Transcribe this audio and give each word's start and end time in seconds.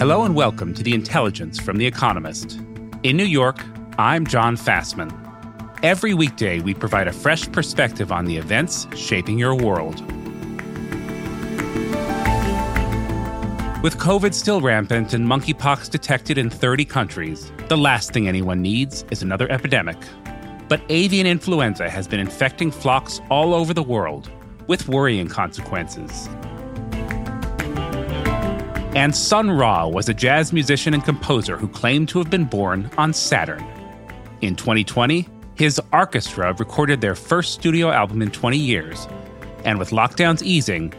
Hello 0.00 0.24
and 0.24 0.34
welcome 0.34 0.72
to 0.72 0.82
The 0.82 0.94
Intelligence 0.94 1.60
from 1.60 1.76
The 1.76 1.86
Economist. 1.86 2.58
In 3.02 3.18
New 3.18 3.26
York, 3.26 3.62
I'm 3.98 4.26
John 4.26 4.56
Fasman. 4.56 5.12
Every 5.82 6.14
weekday, 6.14 6.60
we 6.60 6.72
provide 6.72 7.06
a 7.06 7.12
fresh 7.12 7.46
perspective 7.52 8.10
on 8.10 8.24
the 8.24 8.38
events 8.38 8.86
shaping 8.96 9.38
your 9.38 9.54
world. 9.54 10.00
With 13.82 13.98
COVID 13.98 14.32
still 14.32 14.62
rampant 14.62 15.12
and 15.12 15.26
monkeypox 15.26 15.90
detected 15.90 16.38
in 16.38 16.48
30 16.48 16.86
countries, 16.86 17.52
the 17.68 17.76
last 17.76 18.14
thing 18.14 18.26
anyone 18.26 18.62
needs 18.62 19.04
is 19.10 19.20
another 19.20 19.52
epidemic. 19.52 19.98
But 20.66 20.80
avian 20.88 21.26
influenza 21.26 21.90
has 21.90 22.08
been 22.08 22.20
infecting 22.20 22.70
flocks 22.70 23.20
all 23.28 23.52
over 23.52 23.74
the 23.74 23.82
world, 23.82 24.30
with 24.66 24.88
worrying 24.88 25.28
consequences. 25.28 26.30
And 28.96 29.14
Sun 29.14 29.52
Ra 29.52 29.86
was 29.86 30.08
a 30.08 30.14
jazz 30.14 30.52
musician 30.52 30.94
and 30.94 31.04
composer 31.04 31.56
who 31.56 31.68
claimed 31.68 32.08
to 32.08 32.18
have 32.18 32.28
been 32.28 32.44
born 32.44 32.90
on 32.98 33.12
Saturn. 33.12 33.64
In 34.40 34.56
2020, 34.56 35.28
his 35.54 35.80
orchestra 35.92 36.54
recorded 36.54 37.00
their 37.00 37.14
first 37.14 37.52
studio 37.52 37.90
album 37.90 38.20
in 38.20 38.32
20 38.32 38.56
years, 38.56 39.06
and 39.64 39.78
with 39.78 39.90
lockdowns 39.90 40.42
easing, 40.42 40.92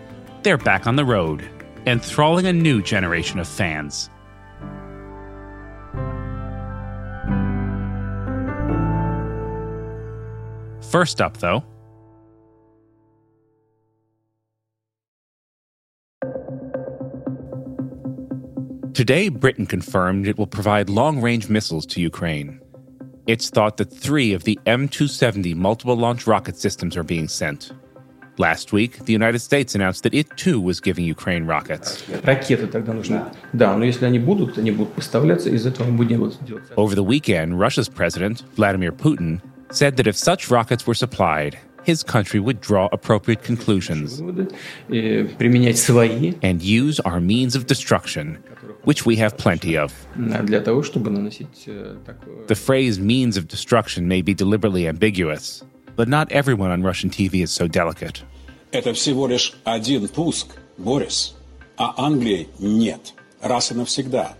they're 0.44 0.58
back 0.58 0.88
on 0.88 0.96
the 0.96 1.04
road, 1.04 1.44
enthralling 1.86 2.46
a 2.46 2.54
new 2.54 2.82
generation 2.82 3.40
of 3.40 3.48
fans. 3.48 4.10
First 10.92 11.20
up, 11.20 11.38
though, 11.38 11.62
Today, 19.02 19.30
Britain 19.30 19.66
confirmed 19.66 20.28
it 20.28 20.38
will 20.38 20.46
provide 20.46 20.88
long 20.88 21.22
range 21.22 21.50
missiles 21.50 21.88
to 21.88 22.00
Ukraine. 22.00 22.62
It's 23.26 23.50
thought 23.50 23.78
that 23.78 23.92
three 23.92 24.32
of 24.32 24.44
the 24.44 24.60
M270 24.68 25.56
multiple 25.56 25.96
launch 25.96 26.28
rocket 26.28 26.56
systems 26.56 26.96
are 26.96 27.02
being 27.02 27.28
sent. 27.28 27.72
Last 28.38 28.72
week, 28.72 29.06
the 29.06 29.12
United 29.12 29.40
States 29.40 29.74
announced 29.74 30.04
that 30.04 30.14
it 30.14 30.38
too 30.38 30.62
was 30.62 30.80
giving 30.80 31.04
Ukraine 31.04 31.46
rockets. 31.46 32.08
Over 36.78 36.96
the 36.96 37.04
weekend, 37.04 37.60
Russia's 37.60 37.90
president, 37.90 38.42
Vladimir 38.54 38.92
Putin, 38.92 39.42
said 39.72 39.98
that 39.98 40.06
if 40.06 40.16
such 40.16 40.52
rockets 40.52 40.86
were 40.86 40.94
supplied, 40.94 41.58
his 41.84 42.04
country 42.04 42.40
would 42.40 42.62
draw 42.62 42.88
appropriate 42.92 43.42
conclusions 43.42 44.20
and 46.44 46.62
use 46.62 47.00
our 47.00 47.20
means 47.20 47.56
of 47.56 47.66
destruction, 47.66 48.44
which 48.85 49.07
we 49.07 49.17
have 49.17 49.37
plenty 49.37 49.77
of. 49.77 49.93
The 52.47 52.55
phrase 52.55 52.99
means 52.99 53.37
of 53.37 53.49
destruction 53.49 54.09
may 54.09 54.23
be 54.23 54.35
deliberately 54.35 54.87
ambiguous, 54.89 55.63
but 55.97 56.09
not 56.09 56.31
everyone 56.33 56.71
on 56.71 56.83
Russian 56.83 57.11
TV 57.11 57.43
is 57.43 57.51
so 57.51 57.67
delicate. 57.67 58.23
Это 58.73 58.93
всего 58.93 59.27
лишь 59.27 59.55
один 59.65 60.09
пуск, 60.09 60.49
Борис, 60.77 61.35
а 61.79 61.95
Англии 61.97 62.49
нет. 62.59 63.13
Раз 63.41 63.71
и 63.71 63.75
навсегда. 63.75 64.37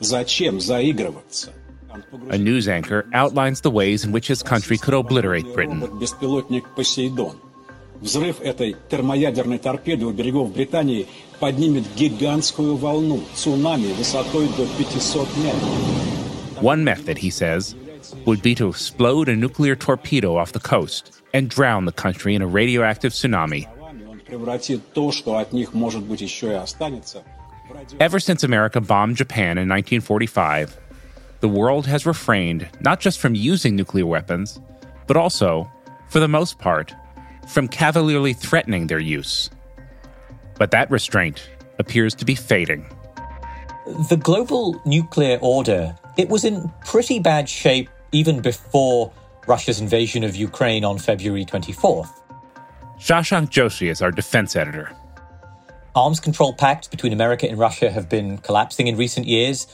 Зачем 0.00 0.60
заигрываться? 0.60 1.52
A 2.30 2.38
news 2.38 2.68
anchor 2.68 3.06
outlines 3.12 3.62
the 3.62 3.70
ways 3.70 4.04
in 4.04 4.12
which 4.12 4.28
his 4.28 4.42
country 4.42 4.78
could 4.78 4.94
obliterate 4.94 5.52
Britain. 5.54 5.80
Беспилотник 8.02 8.02
Посейдон. 8.02 8.02
Взрыв 8.02 8.40
этой 8.40 8.76
термоядерной 8.88 9.58
торпеды 9.58 10.06
у 10.06 10.12
берегов 10.12 10.52
Британии 10.52 11.06
поднимет 11.40 11.84
гигантскую 11.96 12.76
волну, 12.76 13.20
цунами 13.34 13.92
высотой 13.92 14.48
до 14.56 14.66
500 14.78 15.28
метров. 15.38 16.62
One 16.62 16.82
method, 16.82 17.18
he 17.18 17.30
says, 17.30 17.76
would 18.24 18.42
be 18.42 18.54
to 18.56 18.68
explode 18.68 19.28
a 19.28 19.36
nuclear 19.36 19.76
torpedo 19.76 20.36
off 20.36 20.52
the 20.52 20.60
coast 20.60 21.22
and 21.32 21.48
drown 21.48 21.84
the 21.84 21.92
country 21.92 22.34
in 22.34 22.42
a 22.42 22.46
radioactive 22.46 23.12
tsunami. 23.12 23.66
Он 24.08 24.20
превратит 24.20 24.80
то, 24.92 25.12
что 25.12 25.36
от 25.38 25.52
них, 25.52 25.72
может 25.72 26.02
быть, 26.02 26.20
еще 26.20 26.48
и 26.48 26.54
останется, 26.54 27.22
Ever 28.00 28.18
since 28.18 28.42
America 28.42 28.80
bombed 28.80 29.16
Japan 29.16 29.58
in 29.58 29.68
1945, 29.68 30.70
the 31.40 31.48
world 31.48 31.86
has 31.86 32.06
refrained 32.06 32.66
not 32.80 32.98
just 32.98 33.18
from 33.18 33.34
using 33.34 33.76
nuclear 33.76 34.06
weapons, 34.06 34.58
but 35.06 35.18
also, 35.18 35.70
for 36.08 36.18
the 36.18 36.28
most 36.28 36.58
part, 36.58 36.94
from 37.47 37.67
cavalierly 37.67 38.33
threatening 38.33 38.87
their 38.87 38.99
use. 38.99 39.49
But 40.57 40.71
that 40.71 40.89
restraint 40.89 41.49
appears 41.79 42.13
to 42.15 42.25
be 42.25 42.35
fading. 42.35 42.85
The 44.09 44.17
global 44.17 44.81
nuclear 44.85 45.37
order, 45.41 45.95
it 46.17 46.29
was 46.29 46.45
in 46.45 46.71
pretty 46.85 47.19
bad 47.19 47.49
shape 47.49 47.89
even 48.11 48.39
before 48.39 49.11
Russia's 49.47 49.81
invasion 49.81 50.23
of 50.23 50.35
Ukraine 50.35 50.85
on 50.85 50.97
February 50.97 51.45
24th. 51.45 52.09
Shashank 52.99 53.49
Joshi 53.49 53.89
is 53.89 54.01
our 54.01 54.11
defense 54.11 54.55
editor. 54.55 54.89
Arms 55.95 56.19
control 56.19 56.53
pacts 56.53 56.87
between 56.87 57.13
America 57.13 57.47
and 57.47 57.59
Russia 57.59 57.91
have 57.91 58.09
been 58.09 58.37
collapsing 58.37 58.87
in 58.87 58.95
recent 58.95 59.27
years. 59.27 59.67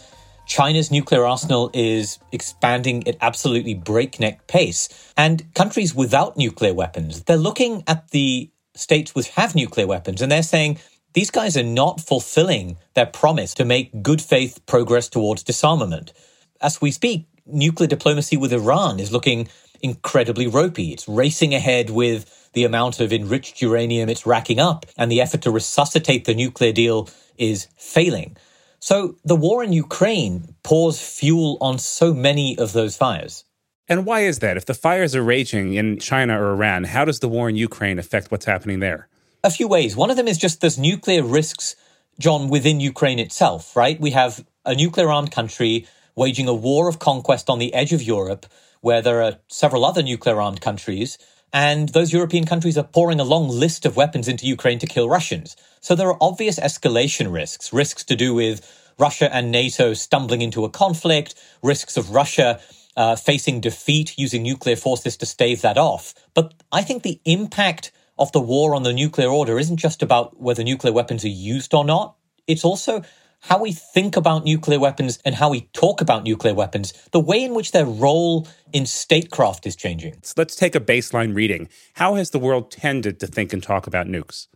China's 0.50 0.90
nuclear 0.90 1.26
arsenal 1.28 1.70
is 1.76 2.18
expanding 2.32 3.08
at 3.08 3.16
absolutely 3.22 3.76
breakneck 3.76 4.48
pace. 4.48 4.90
And 5.16 5.54
countries 5.54 5.94
without 5.94 6.38
nuclear 6.38 6.74
weapons, 6.74 7.24
they're 7.24 7.38
looking 7.38 7.84
at 7.86 8.10
the 8.10 8.50
states 8.74 9.14
which 9.14 9.30
have 9.30 9.54
nuclear 9.54 9.86
weapons 9.86 10.22
and 10.22 10.32
they're 10.32 10.42
saying 10.42 10.80
these 11.14 11.30
guys 11.30 11.56
are 11.56 11.64
not 11.64 12.02
fulfilling 12.02 12.78
their 12.96 13.06
promise 13.06 13.54
to 13.54 13.66
make 13.66 14.02
good 14.02 14.22
faith 14.24 14.60
progress 14.66 15.08
towards 15.08 15.44
disarmament. 15.44 16.14
As 16.62 16.82
we 16.82 16.90
speak, 16.92 17.28
nuclear 17.46 17.88
diplomacy 17.88 18.36
with 18.36 18.52
Iran 18.52 19.00
is 19.00 19.12
looking 19.12 19.50
incredibly 19.82 20.48
ropey. 20.48 20.92
It's 20.92 21.08
racing 21.08 21.54
ahead 21.54 21.92
with 21.92 22.50
the 22.54 22.64
amount 22.64 23.00
of 23.00 23.14
enriched 23.14 23.62
uranium 23.62 24.10
it's 24.10 24.26
racking 24.26 24.60
up, 24.60 24.88
and 24.98 25.12
the 25.12 25.22
effort 25.22 25.44
to 25.44 25.52
resuscitate 25.52 26.26
the 26.26 26.34
nuclear 26.34 26.72
deal 26.72 27.08
is 27.38 27.68
failing. 27.78 28.36
So 28.80 29.18
the 29.26 29.36
war 29.36 29.64
in 29.64 29.74
Ukraine 29.74 30.56
pours 30.64 31.02
fuel 31.02 31.58
on 31.62 31.80
so 31.80 32.14
many 32.14 32.58
of 32.58 32.74
those 32.74 32.96
fires. 32.96 33.44
And 33.88 34.06
why 34.06 34.22
is 34.22 34.40
that? 34.40 34.56
If 34.56 34.66
the 34.66 34.74
fires 34.74 35.16
are 35.16 35.24
raging 35.24 35.74
in 35.74 36.00
China 36.00 36.40
or 36.40 36.52
Iran, 36.52 36.84
how 36.86 37.06
does 37.06 37.20
the 37.20 37.28
war 37.28 37.50
in 37.50 37.56
Ukraine 37.56 38.00
affect 38.00 38.32
what's 38.32 38.46
happening 38.46 38.80
there? 38.80 39.08
A 39.44 39.50
few 39.50 39.68
ways. 39.68 39.96
One 39.96 40.12
of 40.12 40.18
them 40.18 40.28
is 40.28 40.38
just 40.38 40.62
there's 40.62 40.78
nuclear 40.78 41.24
risks, 41.24 41.76
John, 42.20 42.50
within 42.50 42.80
Ukraine 42.80 43.20
itself, 43.20 43.76
right? 43.76 44.00
We 44.00 44.12
have 44.12 44.46
a 44.66 44.76
nuclear 44.76 45.10
armed 45.10 45.32
country 45.32 45.88
waging 46.16 46.48
a 46.48 46.54
war 46.54 46.88
of 46.88 47.00
conquest 47.00 47.50
on 47.50 47.60
the 47.60 47.74
edge 47.74 47.94
of 47.94 48.04
Europe, 48.04 48.46
where 48.82 49.02
there 49.02 49.24
are 49.24 49.38
several 49.48 49.86
other 49.86 50.04
nuclear 50.04 50.40
armed 50.40 50.62
countries. 50.62 51.18
And 51.52 51.90
those 51.90 52.14
European 52.14 52.46
countries 52.46 52.78
are 52.78 52.84
pouring 52.84 53.20
a 53.20 53.24
long 53.24 53.50
list 53.50 53.86
of 53.86 53.96
weapons 53.96 54.28
into 54.28 54.46
Ukraine 54.46 54.80
to 54.80 54.88
kill 54.88 55.10
Russians. 55.10 55.56
So 55.82 55.96
there 55.96 56.08
are 56.08 56.18
obvious 56.22 56.60
escalation 56.60 57.32
risks, 57.32 57.72
risks 57.72 58.04
to 58.06 58.16
do 58.16 58.34
with 58.34 58.66
Russia 58.98 59.34
and 59.34 59.52
NATO 59.52 59.94
stumbling 59.94 60.42
into 60.42 60.66
a 60.66 60.70
conflict, 60.70 61.36
risks 61.64 61.96
of 61.96 62.12
Russia 62.12 62.60
uh, 62.98 63.16
facing 63.16 63.62
defeat 63.62 64.18
using 64.18 64.44
nuclear 64.44 64.76
forces 64.76 65.16
to 65.18 65.26
stave 65.26 65.62
that 65.62 65.78
off. 65.78 66.14
But 66.34 66.54
I 66.72 66.82
think 66.82 67.04
the 67.04 67.22
impact 67.24 67.92
of 68.18 68.32
the 68.34 68.42
war 68.42 68.76
on 68.76 68.84
the 68.84 68.92
nuclear 68.92 69.30
order 69.30 69.58
isn't 69.58 69.78
just 69.78 70.04
about 70.04 70.40
whether 70.40 70.64
nuclear 70.64 70.92
weapons 70.92 71.24
are 71.24 71.30
used 71.30 71.74
or 71.74 71.86
not. 71.86 72.16
It's 72.46 72.66
also 72.66 73.04
how 73.44 73.62
we 73.62 73.72
think 73.72 74.18
about 74.18 74.44
nuclear 74.44 74.80
weapons 74.80 75.20
and 75.24 75.36
how 75.36 75.50
we 75.50 75.62
talk 75.72 76.02
about 76.02 76.24
nuclear 76.24 76.54
weapons, 76.54 76.92
the 77.12 77.22
way 77.22 77.42
in 77.42 77.54
which 77.54 77.72
their 77.72 77.86
role 77.86 78.48
in 78.74 78.86
statecraft 78.86 79.66
is 79.66 79.78
changing. 79.78 80.20
So 80.24 80.34
let's 80.36 80.58
take 80.58 80.76
a 80.76 80.82
baseline 80.82 81.34
reading. 81.34 81.70
How 81.94 82.16
has 82.16 82.32
the 82.32 82.40
world 82.40 82.70
tended 82.70 83.18
to 83.22 83.28
think 83.28 83.54
and 83.54 83.64
talk 83.64 83.88
about 83.88 84.08
nukes? 84.08 84.48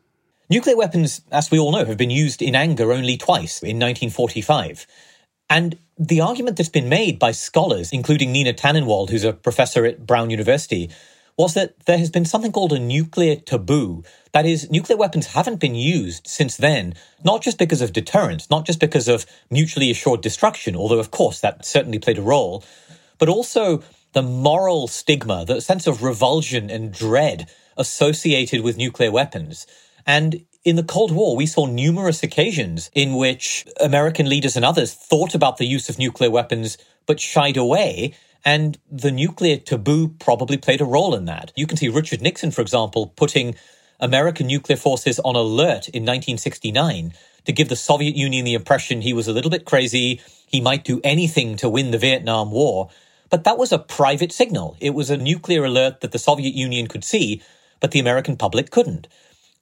Nuclear 0.54 0.78
weapons, 0.78 1.22
as 1.32 1.50
we 1.50 1.58
all 1.58 1.72
know, 1.72 1.84
have 1.84 1.98
been 1.98 2.12
used 2.12 2.40
in 2.40 2.54
anger 2.54 2.94
only 2.94 3.18
twice 3.18 3.64
in 3.64 3.80
1945. 3.80 4.86
And 5.50 5.80
the 5.98 6.22
argument 6.22 6.58
that's 6.58 6.70
been 6.70 6.90
made 6.90 7.18
by 7.18 7.32
scholars, 7.32 7.92
including 7.92 8.32
Nina 8.32 8.54
Tannenwald, 8.54 9.10
who's 9.10 9.24
a 9.24 9.34
professor 9.34 9.84
at 9.84 10.06
Brown 10.06 10.30
University, 10.30 10.92
was 11.38 11.56
that 11.56 11.74
there 11.88 11.98
has 11.98 12.12
been 12.12 12.24
something 12.24 12.52
called 12.52 12.72
a 12.72 12.78
nuclear 12.78 13.36
taboo. 13.36 14.04
That 14.32 14.46
is, 14.46 14.70
nuclear 14.70 14.96
weapons 14.96 15.26
haven't 15.26 15.60
been 15.60 15.74
used 15.74 16.28
since 16.28 16.56
then, 16.56 16.94
not 17.24 17.42
just 17.42 17.58
because 17.58 17.82
of 17.82 17.92
deterrence, 17.92 18.48
not 18.52 18.68
just 18.68 18.80
because 18.80 19.08
of 19.08 19.26
mutually 19.50 19.90
assured 19.90 20.22
destruction, 20.22 20.76
although 20.76 21.00
of 21.00 21.10
course 21.10 21.40
that 21.40 21.66
certainly 21.66 21.98
played 21.98 22.20
a 22.20 22.22
role, 22.22 22.64
but 23.18 23.28
also 23.28 23.82
the 24.12 24.22
moral 24.22 24.88
stigma, 24.88 25.46
the 25.46 25.62
sense 25.62 25.88
of 25.88 26.04
revulsion 26.04 26.70
and 26.70 26.94
dread 26.94 27.50
associated 27.76 28.62
with 28.62 28.78
nuclear 28.78 29.10
weapons. 29.10 29.66
And 30.06 30.46
in 30.64 30.76
the 30.76 30.84
Cold 30.84 31.12
War, 31.12 31.36
we 31.36 31.46
saw 31.46 31.66
numerous 31.66 32.24
occasions 32.24 32.90
in 32.94 33.16
which 33.16 33.66
American 33.80 34.30
leaders 34.30 34.56
and 34.56 34.64
others 34.64 34.94
thought 34.94 35.36
about 35.36 35.58
the 35.58 35.66
use 35.66 35.90
of 35.90 36.00
nuclear 36.00 36.32
weapons 36.32 36.78
but 37.06 37.20
shied 37.20 37.58
away 37.58 38.14
and 38.46 38.78
the 38.92 39.12
nuclear 39.12 39.58
taboo 39.58 40.10
probably 40.20 40.58
played 40.58 40.82
a 40.82 40.86
role 40.86 41.16
in 41.16 41.26
that. 41.26 41.52
You 41.56 41.68
can 41.68 41.78
see 41.78 41.90
Richard 41.90 42.22
Nixon, 42.22 42.52
for 42.52 42.62
example, 42.62 43.08
putting 43.16 43.56
American 44.00 44.48
nuclear 44.48 44.78
forces 44.78 45.20
on 45.20 45.36
alert 45.36 45.88
in 45.90 46.04
1969 46.04 47.14
to 47.46 47.52
give 47.52 47.70
the 47.70 47.76
Soviet 47.76 48.16
Union 48.16 48.46
the 48.46 48.54
impression 48.54 49.02
he 49.02 49.14
was 49.14 49.28
a 49.28 49.34
little 49.34 49.52
bit 49.52 49.66
crazy, 49.66 50.22
he 50.48 50.62
might 50.62 50.84
do 50.84 51.02
anything 51.04 51.56
to 51.58 51.70
win 51.70 51.92
the 51.92 51.98
Vietnam 51.98 52.52
War. 52.52 52.90
But 53.30 53.44
that 53.46 53.58
was 53.58 53.72
a 53.72 53.80
private 53.80 54.32
signal. 54.32 54.78
It 54.80 54.94
was 54.94 55.10
a 55.10 55.18
nuclear 55.18 55.64
alert 55.66 56.02
that 56.02 56.12
the 56.12 56.20
Soviet 56.20 56.54
Union 56.54 56.88
could 56.88 57.04
see, 57.04 57.42
but 57.80 57.92
the 57.92 58.00
American 58.00 58.38
public 58.38 58.72
couldn't. 58.72 59.08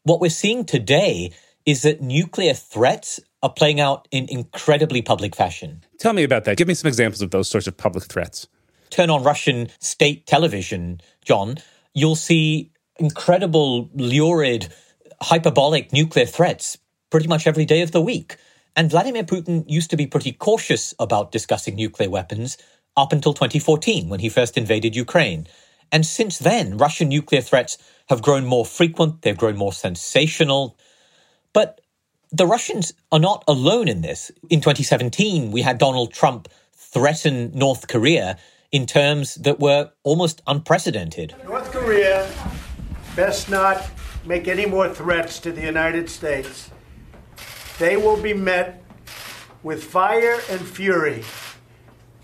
What 0.04 0.20
we're 0.20 0.30
seeing 0.30 0.66
today 0.66 1.32
is 1.66 1.84
that 1.84 2.02
nuclear 2.02 2.54
threats 2.54 3.20
are 3.44 3.52
playing 3.52 3.80
out 3.80 4.08
in 4.12 4.28
incredibly 4.30 5.02
public 5.02 5.36
fashion. 5.36 5.84
Tell 6.00 6.14
me 6.14 6.24
about 6.24 6.46
that. 6.46 6.58
Give 6.58 6.68
me 6.68 6.74
some 6.74 6.88
examples 6.88 7.22
of 7.22 7.32
those 7.32 7.50
sorts 7.50 7.68
of 7.68 7.78
public 7.78 8.06
threats 8.06 8.48
turn 8.92 9.10
on 9.10 9.24
Russian 9.24 9.70
state 9.80 10.28
television, 10.28 11.02
John, 11.26 11.58
you'll 11.96 12.16
see 12.16 12.72
incredible, 13.00 13.90
lurid, 13.96 14.72
hyperbolic 15.22 15.92
nuclear 15.92 16.26
threats 16.26 16.78
pretty 17.10 17.28
much 17.28 17.48
every 17.48 17.66
day 17.66 17.82
of 17.82 17.92
the 17.92 18.02
week. 18.02 18.38
And 18.76 18.92
Vladimir 18.92 19.24
Putin 19.24 19.64
used 19.68 19.90
to 19.90 19.98
be 19.98 20.06
pretty 20.06 20.34
cautious 20.34 20.94
about 21.00 21.32
discussing 21.32 21.76
nuclear 21.76 22.10
weapons 22.10 22.58
up 22.96 23.12
until 23.12 23.34
2014 23.34 24.10
when 24.10 24.20
he 24.20 24.30
first 24.30 24.58
invaded 24.58 24.96
Ukraine. 24.96 25.48
And 25.92 26.06
since 26.06 26.38
then, 26.38 26.78
Russian 26.78 27.10
nuclear 27.10 27.42
threats 27.42 27.78
have 28.12 28.22
grown 28.22 28.46
more 28.46 28.66
frequent, 28.66 29.22
they've 29.22 29.38
grown 29.38 29.56
more 29.56 29.72
sensational. 29.72 30.78
But 31.54 31.80
the 32.30 32.46
Russians 32.46 32.94
are 33.10 33.20
not 33.20 33.46
alone 33.48 33.88
in 33.88 34.02
this. 34.02 34.32
In 34.50 34.60
2017, 34.60 35.50
we 35.50 35.62
had 35.62 35.78
Donald 35.78 36.14
Trump 36.14 36.50
threaten 36.74 37.52
North 37.56 37.88
Korea 37.88 38.38
in 38.70 38.86
terms 38.86 39.36
that 39.36 39.62
were 39.62 39.92
almost 40.04 40.42
unprecedented. 40.46 41.36
North 41.46 41.72
Korea 41.72 42.30
best 43.16 43.50
not 43.50 43.82
make 44.26 44.50
any 44.50 44.66
more 44.66 44.90
threats 44.90 45.40
to 45.40 45.54
the 45.54 45.62
United 45.62 46.10
States. 46.10 46.70
They 47.80 47.96
will 47.96 48.22
be 48.22 48.34
met 48.34 48.84
with 49.64 49.86
fire 49.86 50.38
and 50.50 50.60
fury 50.60 51.24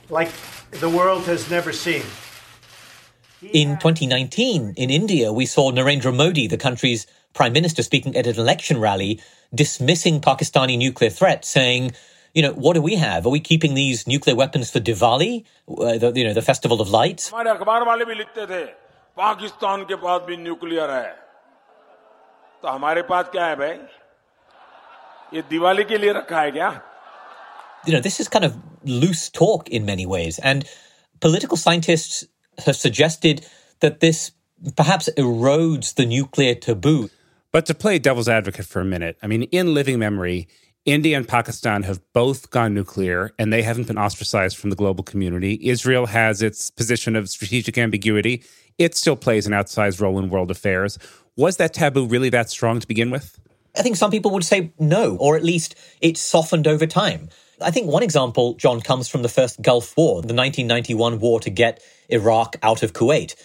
like 0.09 0.31
the 0.71 0.89
world 0.89 1.23
has 1.23 1.49
never 1.49 1.71
seen. 1.71 2.03
In 3.42 3.76
2019, 3.78 4.74
in 4.76 4.90
India, 4.90 5.32
we 5.32 5.46
saw 5.46 5.72
Narendra 5.72 6.14
Modi, 6.14 6.46
the 6.46 6.56
country's 6.56 7.06
prime 7.34 7.52
minister, 7.52 7.82
speaking 7.82 8.16
at 8.16 8.26
an 8.26 8.38
election 8.38 8.78
rally, 8.78 9.20
dismissing 9.52 10.20
Pakistani 10.20 10.78
nuclear 10.78 11.10
threats, 11.10 11.48
saying, 11.48 11.90
you 12.34 12.42
know, 12.42 12.52
what 12.52 12.74
do 12.74 12.82
we 12.82 12.94
have? 12.94 13.26
Are 13.26 13.30
we 13.30 13.40
keeping 13.40 13.74
these 13.74 14.06
nuclear 14.06 14.36
weapons 14.36 14.70
for 14.70 14.78
Diwali, 14.78 15.44
uh, 15.68 15.98
the, 15.98 16.12
you 16.14 16.24
know, 16.24 16.32
the 16.32 16.42
festival 16.42 16.80
of 16.80 16.88
lights? 16.90 17.30
हमारे 17.32 17.50
अखबार 17.50 17.84
वाले 17.86 18.04
भी 18.04 18.14
लिखते 18.14 18.46
थे 18.46 18.64
पाकिस्तान 19.18 19.82
के 19.90 19.96
पास 20.04 20.20
भी 20.26 20.36
nuclear 20.36 20.90
है 20.90 21.10
तो 22.62 22.68
हमारे 22.68 23.02
पास 23.10 23.28
क्या 23.32 23.46
है 23.46 23.56
भाई 23.56 23.76
ये 25.34 25.42
दिवाली 25.50 25.84
के 25.84 25.98
लिए 25.98 26.12
रखा 26.12 26.40
है 26.40 26.50
क्या 26.50 26.70
You 27.84 27.92
know, 27.92 28.00
this 28.00 28.20
is 28.20 28.28
kind 28.28 28.44
of 28.44 28.56
loose 28.84 29.28
talk 29.28 29.68
in 29.68 29.84
many 29.84 30.06
ways, 30.06 30.38
and 30.38 30.64
political 31.20 31.56
scientists 31.56 32.24
have 32.65 32.75
suggested 32.75 33.45
that 33.79 33.99
this 33.99 34.31
perhaps 34.75 35.09
erodes 35.17 35.95
the 35.95 36.05
nuclear 36.05 36.55
taboo. 36.55 37.09
But 37.51 37.65
to 37.67 37.73
play 37.73 37.99
devil's 37.99 38.29
advocate 38.29 38.65
for 38.65 38.81
a 38.81 38.85
minute, 38.85 39.17
I 39.21 39.27
mean, 39.27 39.43
in 39.43 39.73
living 39.73 39.99
memory, 39.99 40.47
India 40.85 41.17
and 41.17 41.27
Pakistan 41.27 41.83
have 41.83 41.99
both 42.13 42.49
gone 42.49 42.73
nuclear 42.73 43.33
and 43.37 43.51
they 43.51 43.61
haven't 43.61 43.87
been 43.87 43.97
ostracized 43.97 44.57
from 44.57 44.69
the 44.69 44.75
global 44.75 45.03
community. 45.03 45.59
Israel 45.61 46.05
has 46.07 46.41
its 46.41 46.71
position 46.71 47.15
of 47.15 47.29
strategic 47.29 47.77
ambiguity. 47.77 48.43
It 48.77 48.95
still 48.95 49.15
plays 49.15 49.45
an 49.45 49.53
outsized 49.53 49.99
role 50.01 50.17
in 50.17 50.29
world 50.29 50.49
affairs. 50.49 50.97
Was 51.35 51.57
that 51.57 51.73
taboo 51.73 52.05
really 52.05 52.29
that 52.29 52.49
strong 52.49 52.79
to 52.79 52.87
begin 52.87 53.11
with? 53.11 53.37
I 53.77 53.81
think 53.81 53.95
some 53.95 54.11
people 54.11 54.31
would 54.31 54.45
say 54.45 54.71
no, 54.79 55.17
or 55.17 55.35
at 55.35 55.43
least 55.43 55.75
it's 56.01 56.21
softened 56.21 56.67
over 56.67 56.87
time. 56.87 57.29
I 57.59 57.71
think 57.71 57.87
one 57.87 58.03
example, 58.03 58.53
John, 58.53 58.81
comes 58.81 59.07
from 59.07 59.23
the 59.23 59.29
first 59.29 59.61
Gulf 59.61 59.97
War, 59.97 60.21
the 60.21 60.33
1991 60.33 61.19
war 61.19 61.39
to 61.39 61.49
get 61.49 61.81
Iraq 62.07 62.55
out 62.61 62.83
of 62.83 62.93
Kuwait. 62.93 63.35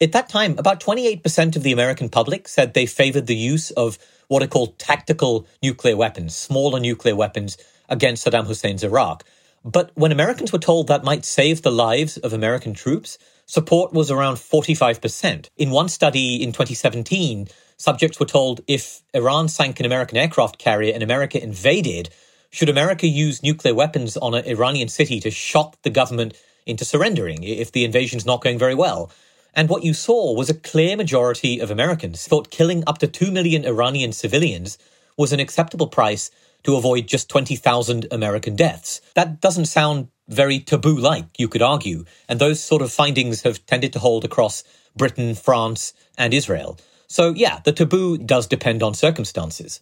At 0.00 0.12
that 0.12 0.28
time, 0.28 0.56
about 0.58 0.78
28% 0.78 1.56
of 1.56 1.62
the 1.62 1.72
American 1.72 2.08
public 2.08 2.46
said 2.46 2.74
they 2.74 2.86
favored 2.86 3.26
the 3.26 3.34
use 3.34 3.72
of 3.72 3.98
what 4.28 4.42
are 4.42 4.46
called 4.46 4.78
tactical 4.78 5.46
nuclear 5.62 5.96
weapons, 5.96 6.36
smaller 6.36 6.78
nuclear 6.78 7.16
weapons 7.16 7.56
against 7.88 8.24
Saddam 8.24 8.46
Hussein's 8.46 8.84
Iraq. 8.84 9.24
But 9.64 9.90
when 9.94 10.12
Americans 10.12 10.52
were 10.52 10.60
told 10.60 10.86
that 10.86 11.02
might 11.02 11.24
save 11.24 11.62
the 11.62 11.72
lives 11.72 12.18
of 12.18 12.32
American 12.32 12.72
troops, 12.72 13.18
support 13.46 13.92
was 13.92 14.12
around 14.12 14.36
45%. 14.36 15.48
In 15.56 15.70
one 15.70 15.88
study 15.88 16.40
in 16.40 16.52
2017, 16.52 17.48
subjects 17.76 18.20
were 18.20 18.26
told 18.26 18.60
if 18.68 19.02
Iran 19.12 19.48
sank 19.48 19.80
an 19.80 19.86
American 19.86 20.18
aircraft 20.18 20.58
carrier 20.58 20.94
and 20.94 21.02
America 21.02 21.42
invaded, 21.42 22.10
should 22.50 22.68
America 22.68 23.06
use 23.06 23.42
nuclear 23.42 23.74
weapons 23.74 24.16
on 24.16 24.34
an 24.34 24.44
Iranian 24.44 24.88
city 24.88 25.20
to 25.20 25.30
shock 25.30 25.80
the 25.82 25.90
government 25.90 26.34
into 26.64 26.84
surrendering 26.84 27.42
if 27.42 27.70
the 27.72 27.84
invasion's 27.84 28.26
not 28.26 28.42
going 28.42 28.58
very 28.58 28.74
well? 28.74 29.10
And 29.54 29.68
what 29.68 29.84
you 29.84 29.94
saw 29.94 30.34
was 30.34 30.50
a 30.50 30.54
clear 30.54 30.96
majority 30.96 31.60
of 31.60 31.70
Americans 31.70 32.26
thought 32.26 32.50
killing 32.50 32.84
up 32.86 32.98
to 32.98 33.06
2 33.06 33.30
million 33.30 33.64
Iranian 33.64 34.12
civilians 34.12 34.76
was 35.16 35.32
an 35.32 35.40
acceptable 35.40 35.86
price 35.86 36.30
to 36.64 36.76
avoid 36.76 37.06
just 37.06 37.28
20,000 37.30 38.06
American 38.10 38.56
deaths. 38.56 39.00
That 39.14 39.40
doesn't 39.40 39.66
sound 39.66 40.08
very 40.28 40.58
taboo 40.58 40.98
like, 40.98 41.26
you 41.38 41.48
could 41.48 41.62
argue. 41.62 42.04
And 42.28 42.38
those 42.38 42.62
sort 42.62 42.82
of 42.82 42.92
findings 42.92 43.42
have 43.42 43.64
tended 43.66 43.92
to 43.94 43.98
hold 43.98 44.24
across 44.24 44.64
Britain, 44.96 45.34
France, 45.34 45.94
and 46.18 46.34
Israel. 46.34 46.78
So, 47.06 47.32
yeah, 47.32 47.60
the 47.64 47.72
taboo 47.72 48.18
does 48.18 48.46
depend 48.46 48.82
on 48.82 48.94
circumstances. 48.94 49.80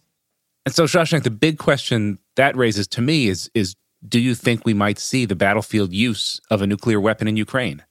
And 0.65 0.73
so, 0.73 0.85
Shashank, 0.85 1.23
the 1.23 1.29
big 1.29 1.59
question 1.59 2.17
that 2.35 2.55
raises 2.55 2.87
to 2.89 3.01
me 3.01 3.27
is, 3.27 3.51
is 3.53 3.75
do 4.07 4.19
you 4.19 4.35
think 4.35 4.65
we 4.65 4.73
might 4.73 4.99
see 4.99 5.25
the 5.25 5.35
battlefield 5.35 5.93
use 5.93 6.41
of 6.49 6.61
a 6.61 6.67
nuclear 6.67 6.99
weapon 6.99 7.27
in 7.27 7.37
Ukraine? 7.37 7.83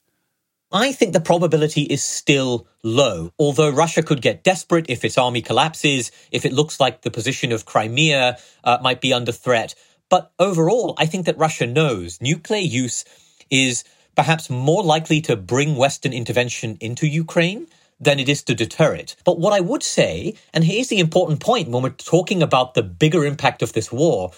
I 0.71 0.91
think 0.91 1.13
the 1.13 1.21
probability 1.21 1.83
is 1.83 2.03
still 2.03 2.67
low, 2.83 3.31
although 3.39 3.69
Russia 3.69 4.03
could 4.03 4.21
get 4.21 4.43
desperate 4.43 4.89
if 4.89 5.05
its 5.05 5.17
army 5.17 5.41
collapses, 5.41 6.11
if 6.31 6.43
it 6.45 6.51
looks 6.51 6.79
like 6.79 7.01
the 7.01 7.11
position 7.11 7.51
of 7.51 7.65
Crimea 7.65 8.37
uh, 8.63 8.77
might 8.81 8.99
be 8.99 9.13
under 9.13 9.31
threat. 9.31 9.75
But 10.09 10.31
overall, 10.37 10.95
I 10.97 11.05
think 11.05 11.27
that 11.27 11.37
Russia 11.37 11.65
knows 11.65 12.19
nuclear 12.19 12.61
use 12.61 13.05
is 13.49 13.85
perhaps 14.15 14.49
more 14.49 14.83
likely 14.83 15.21
to 15.21 15.35
bring 15.35 15.75
Western 15.75 16.13
intervention 16.13 16.77
into 16.81 17.07
Ukraine 17.07 17.67
than 17.99 18.19
it 18.19 18.29
is 18.29 18.43
to 18.43 18.55
deter 18.55 18.93
it. 18.93 19.15
But 19.23 19.39
what 19.39 19.53
I 19.53 19.59
would 19.59 19.83
say, 19.83 20.35
and 20.53 20.63
here's 20.63 20.89
the 20.89 20.99
important 20.99 21.39
point 21.39 21.69
when 21.69 21.83
we're 21.83 21.89
talking 21.89 22.43
about 22.43 22.73
the 22.73 22.83
bigger 22.83 23.25
impact 23.25 23.61
of 23.61 23.73
this 23.73 23.91
war, 23.91 24.31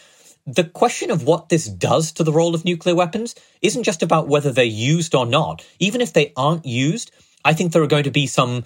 the 0.46 0.64
question 0.64 1.12
of 1.12 1.24
what 1.24 1.50
this 1.50 1.66
does 1.66 2.12
to 2.14 2.24
the 2.24 2.32
role 2.32 2.56
of 2.56 2.64
nuclear 2.64 2.96
weapons 2.96 3.36
isn't 3.62 3.84
just 3.84 4.02
about 4.02 4.30
whether 4.30 4.52
they're 4.52 4.64
used 4.64 5.14
or 5.14 5.26
not. 5.26 5.66
Even 5.80 6.00
if 6.00 6.14
they 6.14 6.32
aren't 6.38 6.66
used, 6.66 7.12
I 7.44 7.54
think 7.54 7.72
there 7.72 7.84
are 7.84 7.88
going 7.88 8.06
to 8.06 8.12
be 8.12 8.28
some, 8.28 8.64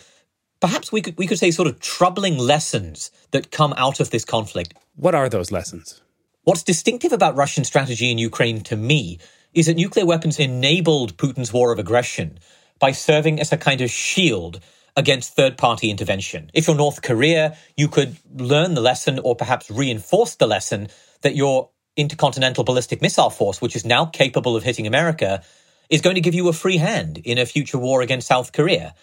perhaps 0.59 0.91
we 0.91 1.01
could, 1.01 1.17
we 1.17 1.25
could 1.25 1.39
say, 1.39 1.49
sort 1.49 1.67
of 1.67 1.79
troubling 1.79 2.37
lessons 2.37 3.09
that 3.31 3.51
come 3.51 3.73
out 3.77 3.99
of 3.99 4.11
this 4.11 4.25
conflict. 4.25 4.75
What 4.95 5.15
are 5.15 5.29
those 5.29 5.51
lessons? 5.51 6.01
What's 6.43 6.63
distinctive 6.63 7.13
about 7.13 7.35
Russian 7.35 7.63
strategy 7.63 8.11
in 8.11 8.17
Ukraine 8.17 8.61
to 8.61 8.75
me 8.75 9.19
is 9.53 9.65
that 9.65 9.75
nuclear 9.75 10.05
weapons 10.05 10.39
enabled 10.39 11.17
Putin's 11.17 11.53
war 11.53 11.71
of 11.71 11.79
aggression 11.79 12.39
by 12.79 12.91
serving 12.91 13.39
as 13.39 13.51
a 13.51 13.57
kind 13.57 13.81
of 13.81 13.89
shield 13.89 14.59
against 14.95 15.35
third 15.35 15.57
party 15.57 15.89
intervention. 15.89 16.49
If 16.53 16.67
you're 16.67 16.75
North 16.75 17.01
Korea, 17.01 17.57
you 17.77 17.87
could 17.87 18.17
learn 18.33 18.73
the 18.73 18.81
lesson 18.81 19.19
or 19.19 19.35
perhaps 19.35 19.71
reinforce 19.71 20.35
the 20.35 20.47
lesson 20.47 20.89
that 21.21 21.35
your 21.35 21.69
intercontinental 21.95 22.63
ballistic 22.63 23.01
missile 23.01 23.29
force, 23.29 23.61
which 23.61 23.75
is 23.75 23.85
now 23.85 24.05
capable 24.05 24.55
of 24.55 24.63
hitting 24.63 24.87
America, 24.87 25.43
is 25.89 26.01
going 26.01 26.15
to 26.15 26.21
give 26.21 26.33
you 26.33 26.47
a 26.47 26.53
free 26.53 26.77
hand 26.77 27.17
in 27.19 27.37
a 27.37 27.45
future 27.45 27.77
war 27.77 28.01
against 28.01 28.27
South 28.27 28.53
Korea. 28.53 28.95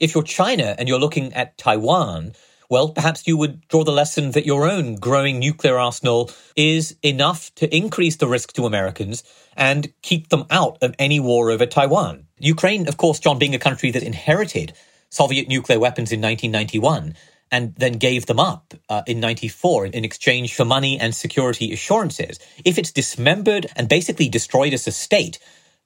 If 0.00 0.14
you're 0.14 0.24
China 0.24 0.74
and 0.78 0.88
you're 0.88 0.98
looking 0.98 1.32
at 1.34 1.56
Taiwan, 1.56 2.32
well, 2.68 2.88
perhaps 2.88 3.26
you 3.26 3.36
would 3.36 3.68
draw 3.68 3.84
the 3.84 3.92
lesson 3.92 4.30
that 4.32 4.46
your 4.46 4.68
own 4.68 4.96
growing 4.96 5.38
nuclear 5.38 5.78
arsenal 5.78 6.30
is 6.56 6.96
enough 7.02 7.54
to 7.56 7.74
increase 7.74 8.16
the 8.16 8.26
risk 8.26 8.54
to 8.54 8.66
Americans 8.66 9.22
and 9.56 9.92
keep 10.02 10.30
them 10.30 10.46
out 10.50 10.78
of 10.82 10.94
any 10.98 11.20
war 11.20 11.50
over 11.50 11.66
Taiwan. 11.66 12.26
Ukraine, 12.38 12.88
of 12.88 12.96
course, 12.96 13.20
John, 13.20 13.38
being 13.38 13.54
a 13.54 13.58
country 13.58 13.90
that 13.90 14.02
inherited 14.02 14.72
Soviet 15.12 15.46
nuclear 15.46 15.78
weapons 15.78 16.10
in 16.10 16.22
1991 16.22 17.14
and 17.50 17.74
then 17.74 17.92
gave 17.92 18.24
them 18.24 18.40
up 18.40 18.72
uh, 18.88 19.02
in 19.06 19.20
94 19.20 19.86
in 19.86 20.06
exchange 20.06 20.54
for 20.54 20.64
money 20.64 20.98
and 20.98 21.14
security 21.14 21.70
assurances. 21.70 22.38
If 22.64 22.78
it's 22.78 22.90
dismembered 22.90 23.66
and 23.76 23.90
basically 23.90 24.30
destroyed 24.30 24.72
as 24.72 24.86
a 24.86 24.90
state, 24.90 25.38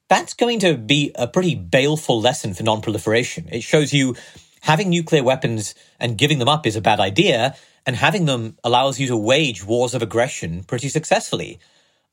that's 0.09 0.33
going 0.33 0.61
to 0.61 0.77
be 0.77 1.11
a 1.17 1.27
pretty 1.27 1.57
baleful 1.57 2.21
lesson 2.21 2.55
for 2.55 2.63
nonproliferation. 2.63 3.53
It 3.53 3.65
shows 3.65 3.93
you 3.93 4.15
having 4.61 4.91
nuclear 4.91 5.25
weapons 5.25 5.75
and 5.99 6.17
giving 6.17 6.39
them 6.39 6.49
up 6.49 6.65
is 6.65 6.77
a 6.77 6.81
bad 6.81 7.01
idea, 7.01 7.57
and 7.85 7.97
having 7.97 8.27
them 8.27 8.57
allows 8.63 9.01
you 9.01 9.09
to 9.09 9.17
wage 9.17 9.65
wars 9.65 9.93
of 9.93 10.03
aggression 10.03 10.63
pretty 10.63 10.89
successfully. 10.89 11.59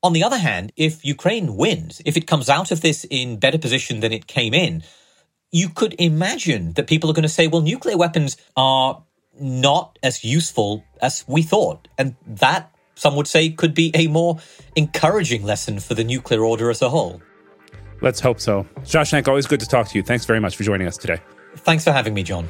On 0.01 0.13
the 0.13 0.23
other 0.23 0.39
hand, 0.39 0.71
if 0.75 1.05
Ukraine 1.05 1.55
wins, 1.55 2.01
if 2.05 2.17
it 2.17 2.25
comes 2.25 2.49
out 2.49 2.71
of 2.71 2.81
this 2.81 3.05
in 3.07 3.37
better 3.37 3.59
position 3.59 3.99
than 3.99 4.11
it 4.11 4.25
came 4.25 4.55
in, 4.55 4.83
you 5.53 5.69
could 5.69 5.95
imagine 5.99 6.73
that 6.73 6.87
people 6.87 7.09
are 7.09 7.13
going 7.13 7.23
to 7.23 7.29
say, 7.29 7.47
well, 7.47 7.61
nuclear 7.61 7.95
weapons 7.95 8.35
are 8.57 9.03
not 9.39 9.97
as 10.01 10.23
useful 10.23 10.83
as 10.99 11.23
we 11.27 11.43
thought. 11.43 11.87
And 11.97 12.15
that, 12.25 12.71
some 12.95 13.15
would 13.15 13.27
say, 13.27 13.51
could 13.51 13.75
be 13.75 13.91
a 13.93 14.07
more 14.07 14.39
encouraging 14.75 15.43
lesson 15.43 15.79
for 15.79 15.93
the 15.93 16.03
nuclear 16.03 16.43
order 16.43 16.71
as 16.71 16.81
a 16.81 16.89
whole. 16.89 17.21
Let's 18.01 18.19
hope 18.19 18.39
so. 18.39 18.67
Shashank, 18.81 19.27
always 19.27 19.45
good 19.45 19.59
to 19.59 19.67
talk 19.67 19.87
to 19.89 19.97
you. 19.97 20.03
Thanks 20.03 20.25
very 20.25 20.39
much 20.39 20.57
for 20.57 20.63
joining 20.63 20.87
us 20.87 20.97
today. 20.97 21.21
Thanks 21.57 21.83
for 21.83 21.91
having 21.91 22.15
me, 22.15 22.23
John. 22.23 22.49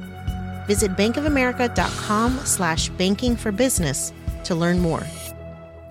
Visit 0.71 0.95
bankofamerica.com 0.95 2.31
slash 2.45 2.87
banking 2.91 3.35
for 3.35 3.51
business 3.51 4.13
to 4.45 4.55
learn 4.55 4.79
more. 4.79 5.03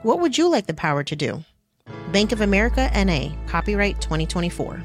What 0.04 0.20
would 0.20 0.38
you 0.38 0.48
like 0.48 0.68
the 0.68 0.72
power 0.72 1.04
to 1.04 1.14
do? 1.14 1.44
Bank 2.12 2.32
of 2.32 2.40
America 2.40 2.90
NA, 2.94 3.28
copyright 3.46 4.00
2024. 4.00 4.82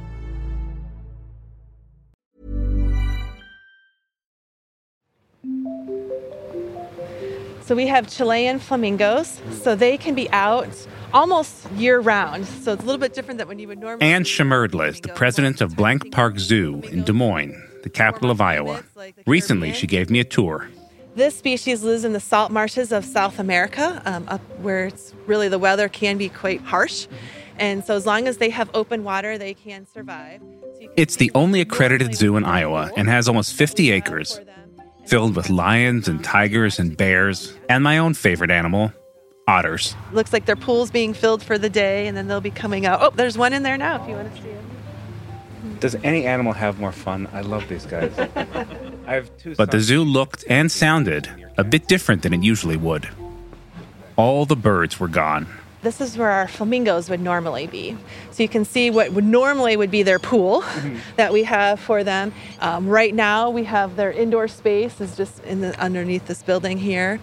So 7.61 7.73
we 7.73 7.87
have 7.87 8.09
Chilean 8.09 8.59
flamingos, 8.59 9.41
so 9.63 9.75
they 9.75 9.97
can 9.97 10.13
be 10.13 10.29
out 10.31 10.67
almost 11.13 11.71
year 11.71 12.01
round. 12.01 12.45
So 12.45 12.73
it's 12.73 12.83
a 12.83 12.85
little 12.85 12.99
bit 12.99 13.13
different 13.13 13.37
than 13.37 13.47
when 13.47 13.59
you 13.59 13.69
would 13.69 13.79
normally. 13.79 14.05
Anne 14.05 14.25
Shimerdla 14.25 14.89
is 14.89 14.99
the 14.99 15.13
president 15.13 15.61
of 15.61 15.77
Blank 15.77 16.11
Park 16.11 16.37
Zoo 16.37 16.81
in 16.91 17.05
Des 17.05 17.13
Moines, 17.13 17.55
the 17.85 17.89
capital 17.91 18.31
of 18.31 18.41
Iowa. 18.41 18.83
Recently, 19.27 19.71
she 19.71 19.85
gave 19.85 20.09
me 20.09 20.19
a 20.19 20.23
tour. 20.23 20.67
This 21.13 21.37
species 21.37 21.83
lives 21.83 22.03
in 22.03 22.13
the 22.13 22.19
salt 22.19 22.51
marshes 22.51 22.91
of 22.91 23.05
South 23.05 23.37
America, 23.37 24.01
um, 24.05 24.25
up 24.27 24.41
where 24.59 24.87
it's 24.87 25.13
really 25.27 25.49
the 25.49 25.59
weather 25.59 25.87
can 25.87 26.17
be 26.17 26.27
quite 26.27 26.61
harsh. 26.61 27.07
And 27.59 27.85
so, 27.85 27.95
as 27.95 28.07
long 28.07 28.27
as 28.27 28.37
they 28.37 28.49
have 28.49 28.71
open 28.73 29.03
water, 29.03 29.37
they 29.37 29.53
can 29.53 29.85
survive. 29.85 30.41
So 30.79 30.89
it's 30.97 31.17
the 31.17 31.31
only 31.35 31.61
accredited 31.61 32.15
zoo 32.15 32.35
in 32.37 32.43
Iowa 32.43 32.89
and 32.97 33.07
has 33.07 33.27
almost 33.27 33.53
50 33.53 33.91
acres, 33.91 34.41
filled 35.05 35.35
with 35.35 35.51
lions 35.51 36.07
and 36.07 36.23
tigers 36.23 36.79
and 36.79 36.97
bears, 36.97 37.53
and 37.69 37.83
my 37.83 37.99
own 37.99 38.15
favorite 38.15 38.49
animal, 38.49 38.91
otters. 39.47 39.95
Looks 40.11 40.33
like 40.33 40.47
their 40.47 40.55
pool's 40.55 40.89
being 40.89 41.13
filled 41.13 41.43
for 41.43 41.59
the 41.59 41.69
day, 41.69 42.07
and 42.07 42.17
then 42.17 42.27
they'll 42.27 42.41
be 42.41 42.49
coming 42.49 42.87
out. 42.87 42.99
Oh, 43.03 43.11
there's 43.11 43.37
one 43.37 43.53
in 43.53 43.61
there 43.61 43.77
now 43.77 44.01
if 44.01 44.09
you 44.09 44.15
want 44.15 44.35
to 44.35 44.41
see 44.41 44.49
him. 44.49 44.74
Does 45.85 45.93
any 46.03 46.25
animal 46.25 46.53
have 46.53 46.79
more 46.79 46.91
fun? 46.91 47.29
I 47.31 47.41
love 47.41 47.69
these 47.69 47.85
guys. 47.85 48.11
I 49.05 49.13
have 49.13 49.37
two. 49.37 49.53
But 49.53 49.69
the 49.69 49.79
zoo 49.79 50.03
looked 50.03 50.43
and 50.49 50.71
sounded 50.71 51.29
a 51.59 51.63
bit 51.63 51.87
different 51.87 52.23
than 52.23 52.33
it 52.33 52.41
usually 52.41 52.75
would. 52.75 53.07
All 54.15 54.47
the 54.47 54.55
birds 54.55 54.99
were 54.99 55.07
gone. 55.07 55.45
This 55.83 56.01
is 56.01 56.17
where 56.17 56.31
our 56.31 56.47
flamingos 56.47 57.07
would 57.11 57.19
normally 57.19 57.67
be. 57.67 57.95
So 58.31 58.41
you 58.41 58.49
can 58.49 58.65
see 58.65 58.89
what 58.89 59.11
would 59.11 59.25
normally 59.25 59.77
would 59.77 59.91
be 59.91 60.01
their 60.01 60.17
pool 60.17 60.63
mm-hmm. 60.63 60.97
that 61.17 61.31
we 61.31 61.43
have 61.43 61.79
for 61.79 62.03
them. 62.03 62.33
Um, 62.61 62.89
right 62.89 63.13
now 63.13 63.51
we 63.51 63.65
have 63.65 63.95
their 63.95 64.11
indoor 64.11 64.47
space 64.47 64.99
is 64.99 65.15
just 65.15 65.43
in 65.43 65.61
the 65.61 65.79
underneath 65.79 66.25
this 66.25 66.41
building 66.41 66.79
here. 66.79 67.19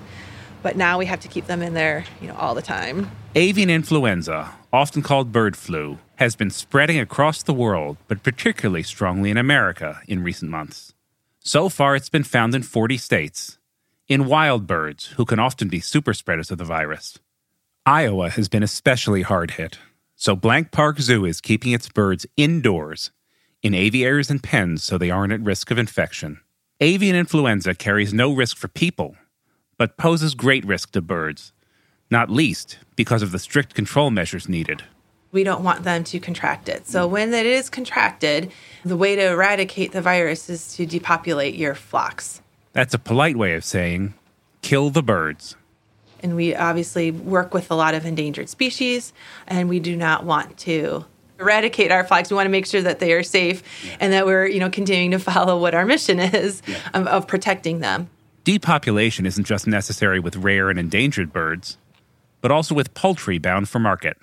But 0.62 0.76
now 0.76 1.00
we 1.00 1.07
have 1.07 1.19
to 1.19 1.26
keep 1.26 1.47
them 1.47 1.62
in 1.62 1.75
there, 1.75 2.04
you 2.21 2.28
know, 2.28 2.37
all 2.37 2.54
the 2.54 2.62
time. 2.62 3.11
Avian 3.35 3.71
influenza, 3.71 4.52
often 4.73 5.02
called 5.02 5.33
bird 5.33 5.55
flu, 5.55 5.99
has 6.17 6.35
been 6.35 6.50
spreading 6.50 6.99
across 6.99 7.43
the 7.43 7.52
world, 7.52 7.99
but 8.09 8.23
particularly 8.23 8.83
strongly 8.83 9.31
in 9.31 9.37
America 9.37 10.00
in 10.09 10.23
recent 10.23 10.50
months. 10.50 10.95
So 11.41 11.69
far, 11.69 11.95
it's 11.95 12.09
been 12.09 12.25
found 12.25 12.55
in 12.55 12.62
40 12.62 12.97
states, 12.97 13.59
in 14.09 14.26
wild 14.26 14.67
birds, 14.67 15.07
who 15.17 15.25
can 15.25 15.38
often 15.38 15.69
be 15.69 15.81
super 15.81 16.14
spreaders 16.14 16.50
of 16.50 16.59
the 16.59 16.64
virus. 16.64 17.19
Iowa 17.85 18.31
has 18.31 18.49
been 18.49 18.62
especially 18.62 19.23
hard 19.23 19.52
hit, 19.52 19.79
so 20.17 20.37
Blank 20.37 20.71
Park 20.71 21.00
Zoo 21.00 21.25
is 21.25 21.41
keeping 21.41 21.73
its 21.73 21.88
birds 21.88 22.25
indoors, 22.37 23.11
in 23.62 23.75
aviaries 23.75 24.31
and 24.31 24.43
pens 24.43 24.83
so 24.83 24.97
they 24.97 25.11
aren't 25.11 25.33
at 25.33 25.41
risk 25.41 25.71
of 25.71 25.79
infection. 25.79 26.41
Avian 26.81 27.14
influenza 27.14 27.75
carries 27.75 28.14
no 28.14 28.33
risk 28.33 28.57
for 28.57 28.69
people, 28.69 29.17
but 29.76 29.97
poses 29.97 30.35
great 30.35 30.64
risk 30.64 30.93
to 30.93 31.00
birds, 31.00 31.51
not 32.12 32.31
least 32.31 32.78
because 32.95 33.23
of 33.23 33.33
the 33.33 33.38
strict 33.40 33.75
control 33.75 34.11
measures 34.11 34.49
needed 34.49 34.85
we 35.33 35.45
don't 35.45 35.64
want 35.64 35.83
them 35.83 36.04
to 36.04 36.21
contract 36.21 36.69
it. 36.69 36.87
So 36.87 37.07
when 37.07 37.33
it 37.33 37.47
is 37.47 37.71
contracted, 37.71 38.52
the 38.85 38.97
way 38.97 39.16
to 39.16 39.33
eradicate 39.33 39.92
the 39.92 40.02
virus 40.02 40.49
is 40.50 40.75
to 40.76 40.87
depopulate 40.87 41.54
your 41.54 41.75
flocks. 41.75 42.42
That's 42.75 42.95
a 42.95 42.99
polite 42.99 43.37
way 43.37 43.54
of 43.54 43.64
saying 43.64 44.14
kill 44.61 44.90
the 44.90 45.02
birds. 45.02 45.57
And 46.23 46.37
we 46.37 46.54
obviously 46.54 47.11
work 47.11 47.52
with 47.52 47.71
a 47.71 47.75
lot 47.75 47.95
of 47.95 48.07
endangered 48.07 48.49
species, 48.49 49.12
and 49.49 49.69
we 49.69 49.81
do 49.81 49.97
not 49.97 50.25
want 50.25 50.57
to 50.59 51.04
eradicate 51.40 51.90
our 51.90 52.04
flocks. 52.04 52.31
We 52.31 52.37
want 52.37 52.47
to 52.47 52.50
make 52.50 52.66
sure 52.66 52.83
that 52.83 53.00
they 53.00 53.12
are 53.12 53.25
safe 53.25 53.64
yeah. 53.85 53.97
and 53.99 54.12
that 54.12 54.25
we're, 54.25 54.47
you 54.47 54.61
know, 54.61 54.71
continuing 54.71 55.11
to 55.12 55.19
follow 55.33 55.59
what 55.59 55.75
our 55.75 55.85
mission 55.85 56.21
is 56.21 56.62
yeah. 56.66 56.78
of, 56.95 57.09
of 57.09 57.26
protecting 57.26 57.81
them. 57.81 58.09
Depopulation 58.45 59.26
isn't 59.26 59.45
just 59.45 59.66
necessary 59.66 60.21
with 60.21 60.37
rare 60.37 60.69
and 60.69 60.78
endangered 60.78 61.33
birds, 61.33 61.78
but 62.42 62.50
also 62.50 62.75
with 62.75 62.92
poultry 62.92 63.38
bound 63.38 63.70
for 63.70 63.78
market 63.78 64.18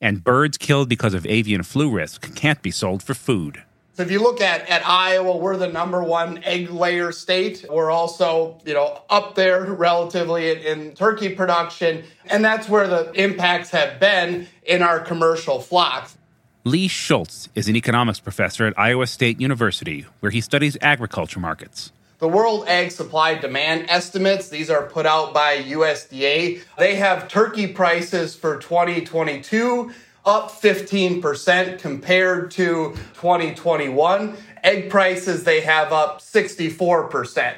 and 0.00 0.24
birds 0.24 0.58
killed 0.58 0.88
because 0.88 1.14
of 1.14 1.24
avian 1.26 1.62
flu 1.62 1.88
risk 1.90 2.34
can't 2.34 2.62
be 2.62 2.70
sold 2.70 3.02
for 3.02 3.14
food. 3.14 3.62
So 3.94 4.02
if 4.02 4.10
you 4.10 4.22
look 4.22 4.42
at, 4.42 4.68
at 4.68 4.86
Iowa, 4.86 5.38
we're 5.38 5.56
the 5.56 5.68
number 5.68 6.02
one 6.02 6.44
egg 6.44 6.68
layer 6.68 7.12
state. 7.12 7.64
We're 7.70 7.90
also, 7.90 8.60
you 8.66 8.74
know, 8.74 9.00
up 9.08 9.36
there 9.36 9.64
relatively 9.64 10.50
in, 10.50 10.58
in 10.58 10.94
turkey 10.94 11.30
production. 11.30 12.04
And 12.26 12.44
that's 12.44 12.68
where 12.68 12.86
the 12.86 13.10
impacts 13.12 13.70
have 13.70 13.98
been 13.98 14.48
in 14.64 14.82
our 14.82 15.00
commercial 15.00 15.62
flocks. 15.62 16.18
Lee 16.64 16.88
Schulz 16.88 17.48
is 17.54 17.68
an 17.68 17.76
economics 17.76 18.20
professor 18.20 18.66
at 18.66 18.78
Iowa 18.78 19.06
State 19.06 19.40
University, 19.40 20.04
where 20.20 20.30
he 20.30 20.42
studies 20.42 20.76
agriculture 20.82 21.40
markets. 21.40 21.90
The 22.18 22.28
World 22.28 22.64
Ag 22.66 22.92
Supply 22.92 23.34
Demand 23.34 23.90
Estimates, 23.90 24.48
these 24.48 24.70
are 24.70 24.86
put 24.86 25.04
out 25.04 25.34
by 25.34 25.58
USDA. 25.58 26.62
They 26.78 26.94
have 26.94 27.28
turkey 27.28 27.66
prices 27.66 28.34
for 28.34 28.56
2022 28.56 29.92
up 30.24 30.50
15% 30.50 31.78
compared 31.78 32.50
to 32.52 32.94
2021. 33.14 34.34
Egg 34.64 34.88
prices 34.88 35.44
they 35.44 35.60
have 35.60 35.92
up 35.92 36.22
64%. 36.22 37.54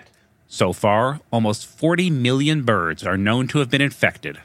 So 0.48 0.72
far, 0.72 1.20
almost 1.30 1.64
40 1.64 2.10
million 2.10 2.64
birds 2.64 3.04
are 3.04 3.16
known 3.16 3.46
to 3.48 3.60
have 3.60 3.70
been 3.70 3.80
infected. 3.80 4.40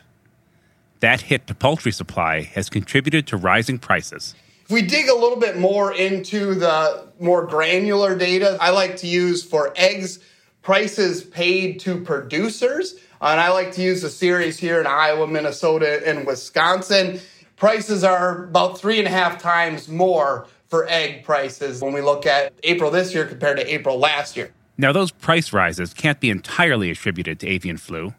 That 1.00 1.22
hit 1.22 1.48
to 1.48 1.56
poultry 1.56 1.92
supply 1.92 2.42
has 2.42 2.70
contributed 2.70 3.26
to 3.28 3.38
rising 3.38 3.80
prices. 3.80 4.36
If 4.64 4.72
we 4.72 4.82
dig 4.82 5.10
a 5.10 5.14
little 5.14 5.38
bit 5.38 5.58
more 5.58 5.94
into 5.94 6.56
the 6.56 7.10
more 7.20 7.46
granular 7.46 8.18
data, 8.18 8.58
I 8.62 8.70
like 8.70 8.96
to 8.98 9.08
use 9.08 9.44
for 9.44 9.74
eggs 9.76 10.20
prices 10.62 11.24
paid 11.24 11.82
to 11.82 12.00
producers. 12.00 12.96
And 13.22 13.40
I 13.40 13.50
like 13.52 13.74
to 13.74 13.82
use 13.82 14.04
a 14.04 14.10
series 14.10 14.58
here 14.58 14.80
in 14.80 14.88
Iowa, 14.88 15.28
Minnesota, 15.28 16.02
and 16.08 16.26
Wisconsin. 16.26 17.20
Prices 17.58 18.06
are 18.06 18.46
about 18.46 18.80
three 18.80 19.00
and 19.00 19.08
a 19.08 19.12
half 19.12 19.42
times 19.42 19.90
more 19.90 20.48
for 20.68 20.88
egg 20.90 21.24
prices 21.24 21.82
when 21.82 21.94
we 21.94 22.02
look 22.02 22.26
at 22.26 22.54
April 22.64 22.90
this 22.90 23.14
year 23.14 23.26
compared 23.26 23.58
to 23.58 23.74
April 23.74 24.00
last 24.00 24.38
year. 24.38 24.52
Now, 24.78 24.92
those 24.92 25.12
price 25.12 25.54
rises 25.54 25.94
can't 25.94 26.20
be 26.20 26.30
entirely 26.30 26.90
attributed 26.90 27.40
to 27.42 27.48
avian 27.48 27.78
flu. 27.78 28.14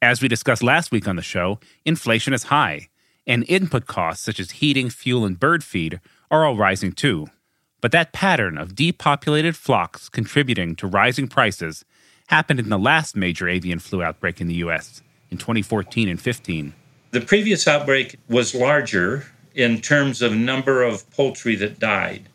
As 0.00 0.20
we 0.20 0.28
discussed 0.28 0.62
last 0.62 0.90
week 0.90 1.06
on 1.06 1.16
the 1.16 1.22
show, 1.22 1.60
inflation 1.84 2.32
is 2.32 2.44
high, 2.44 2.88
and 3.26 3.44
input 3.48 3.86
costs 3.86 4.24
such 4.24 4.40
as 4.40 4.52
heating, 4.52 4.90
fuel, 4.90 5.24
and 5.24 5.38
bird 5.38 5.62
feed 5.64 6.00
are 6.30 6.44
all 6.44 6.56
rising 6.56 6.92
too. 6.92 7.26
But 7.80 7.92
that 7.92 8.12
pattern 8.12 8.58
of 8.58 8.74
depopulated 8.74 9.56
flocks 9.56 10.08
contributing 10.08 10.76
to 10.76 10.86
rising 10.86 11.28
prices 11.28 11.84
happened 12.28 12.60
in 12.60 12.68
the 12.68 12.78
last 12.78 13.16
major 13.16 13.48
avian 13.48 13.78
flu 13.78 14.02
outbreak 14.02 14.40
in 14.40 14.46
the 14.46 14.54
U.S. 14.56 15.02
in 15.30 15.38
2014 15.38 16.08
and 16.08 16.20
15. 16.20 16.72
The 17.10 17.20
previous 17.20 17.68
outbreak 17.68 18.18
was 18.28 18.54
larger 18.54 19.26
in 19.54 19.80
terms 19.80 20.22
of 20.22 20.32
number 20.34 20.82
of 20.82 21.08
poultry 21.10 21.56
that 21.56 21.78
died. 21.78 22.28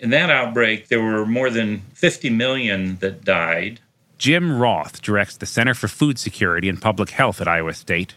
In 0.00 0.10
that 0.10 0.30
outbreak, 0.30 0.88
there 0.88 1.02
were 1.02 1.24
more 1.24 1.50
than 1.50 1.82
50 1.94 2.30
million 2.30 2.96
that 2.96 3.24
died, 3.24 3.80
Jim 4.18 4.58
Roth 4.58 5.02
directs 5.02 5.36
the 5.36 5.46
Center 5.46 5.74
for 5.74 5.88
Food 5.88 6.18
Security 6.18 6.68
and 6.68 6.80
Public 6.80 7.10
Health 7.10 7.40
at 7.40 7.48
Iowa 7.48 7.74
State. 7.74 8.14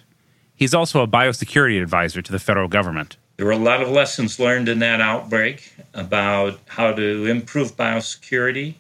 He's 0.58 0.74
also 0.74 1.04
a 1.04 1.08
biosecurity 1.08 1.80
advisor 1.82 2.24
to 2.24 2.32
the 2.32 2.40
federal 2.40 2.68
government. 2.68 3.16
There 3.38 3.46
were 3.46 3.52
a 3.52 3.58
lot 3.58 3.84
of 3.84 3.90
lessons 3.90 4.40
learned 4.40 4.68
in 4.68 4.80
that 4.80 5.00
outbreak 5.00 5.72
about 5.94 6.60
how 6.66 6.94
to 6.94 7.28
improve 7.28 7.78
biosecurity. 7.78 8.74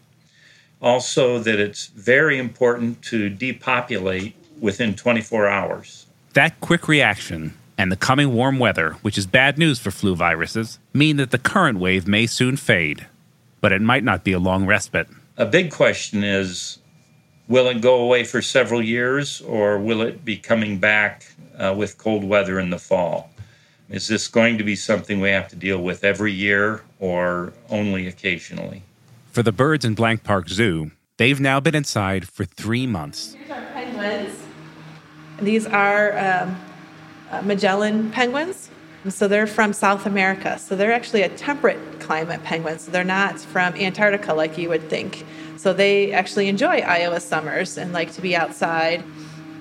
Also, 0.81 1.37
that 1.39 1.59
it's 1.59 1.87
very 1.87 2.39
important 2.39 3.03
to 3.03 3.29
depopulate 3.29 4.35
within 4.59 4.95
24 4.95 5.47
hours. 5.47 6.07
That 6.33 6.59
quick 6.59 6.87
reaction 6.87 7.55
and 7.77 7.91
the 7.91 7.95
coming 7.95 8.33
warm 8.33 8.57
weather, 8.57 8.93
which 9.03 9.17
is 9.17 9.27
bad 9.27 9.59
news 9.59 9.77
for 9.77 9.91
flu 9.91 10.15
viruses, 10.15 10.79
mean 10.93 11.17
that 11.17 11.29
the 11.29 11.37
current 11.37 11.77
wave 11.77 12.07
may 12.07 12.25
soon 12.25 12.57
fade. 12.57 13.05
But 13.61 13.71
it 13.71 13.81
might 13.81 14.03
not 14.03 14.23
be 14.23 14.31
a 14.33 14.39
long 14.39 14.65
respite. 14.65 15.07
A 15.37 15.45
big 15.45 15.71
question 15.71 16.23
is 16.23 16.79
Will 17.47 17.67
it 17.69 17.81
go 17.81 18.01
away 18.01 18.25
for 18.25 18.41
several 18.41 18.81
years 18.81 19.41
or 19.41 19.79
will 19.79 20.01
it 20.01 20.25
be 20.25 20.35
coming 20.35 20.79
back 20.79 21.25
uh, 21.57 21.73
with 21.77 21.97
cold 21.97 22.23
weather 22.23 22.59
in 22.59 22.69
the 22.69 22.79
fall? 22.79 23.29
Is 23.89 24.09
this 24.09 24.27
going 24.27 24.57
to 24.57 24.65
be 24.65 24.75
something 24.75 25.21
we 25.21 25.29
have 25.29 25.47
to 25.49 25.55
deal 25.55 25.81
with 25.81 26.03
every 26.03 26.33
year 26.33 26.81
or 26.99 27.53
only 27.69 28.05
occasionally? 28.07 28.83
For 29.31 29.43
the 29.43 29.53
birds 29.53 29.85
in 29.85 29.93
Blank 29.93 30.25
Park 30.25 30.49
Zoo, 30.49 30.91
they've 31.15 31.39
now 31.39 31.61
been 31.61 31.75
inside 31.75 32.27
for 32.27 32.43
three 32.43 32.85
months. 32.85 33.33
These 33.33 33.49
are 33.49 33.65
penguins. 33.67 34.43
These 35.39 35.67
are 35.67 36.17
um, 36.17 36.57
uh, 37.31 37.41
Magellan 37.43 38.11
penguins. 38.11 38.69
So 39.07 39.29
they're 39.29 39.47
from 39.47 39.71
South 39.71 40.05
America. 40.05 40.59
So 40.59 40.75
they're 40.75 40.91
actually 40.91 41.21
a 41.21 41.29
temperate 41.29 42.01
climate 42.01 42.43
penguin. 42.43 42.79
So 42.79 42.91
they're 42.91 43.05
not 43.05 43.39
from 43.39 43.73
Antarctica 43.75 44.33
like 44.33 44.57
you 44.57 44.67
would 44.67 44.89
think. 44.89 45.25
So 45.57 45.73
they 45.73 46.11
actually 46.11 46.47
enjoy 46.47 46.79
Iowa 46.79 47.19
summers 47.19 47.77
and 47.77 47.93
like 47.93 48.11
to 48.13 48.21
be 48.21 48.35
outside. 48.35 49.03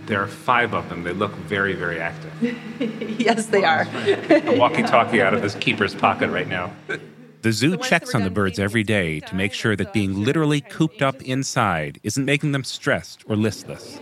There 0.06 0.22
are 0.22 0.28
five 0.28 0.72
of 0.72 0.88
them. 0.88 1.02
They 1.02 1.12
look 1.12 1.32
very, 1.32 1.74
very 1.74 2.00
active. 2.00 2.32
yes, 3.20 3.46
they 3.46 3.64
are. 3.64 3.88
a 4.30 4.56
walkie 4.56 4.82
talkie 4.82 5.20
out 5.20 5.34
of 5.34 5.42
this 5.42 5.56
keeper's 5.56 5.94
pocket 5.94 6.30
right 6.30 6.46
now. 6.46 6.72
The 7.42 7.52
zoo 7.52 7.76
checks 7.76 8.14
on 8.14 8.22
the 8.22 8.30
birds 8.30 8.58
every 8.58 8.82
day 8.82 9.20
to 9.20 9.34
make 9.34 9.52
sure 9.52 9.76
that 9.76 9.92
being 9.92 10.24
literally 10.24 10.60
cooped 10.60 11.02
up 11.02 11.22
inside 11.22 12.00
isn't 12.02 12.24
making 12.24 12.52
them 12.52 12.64
stressed 12.64 13.24
or 13.28 13.36
listless. 13.36 14.00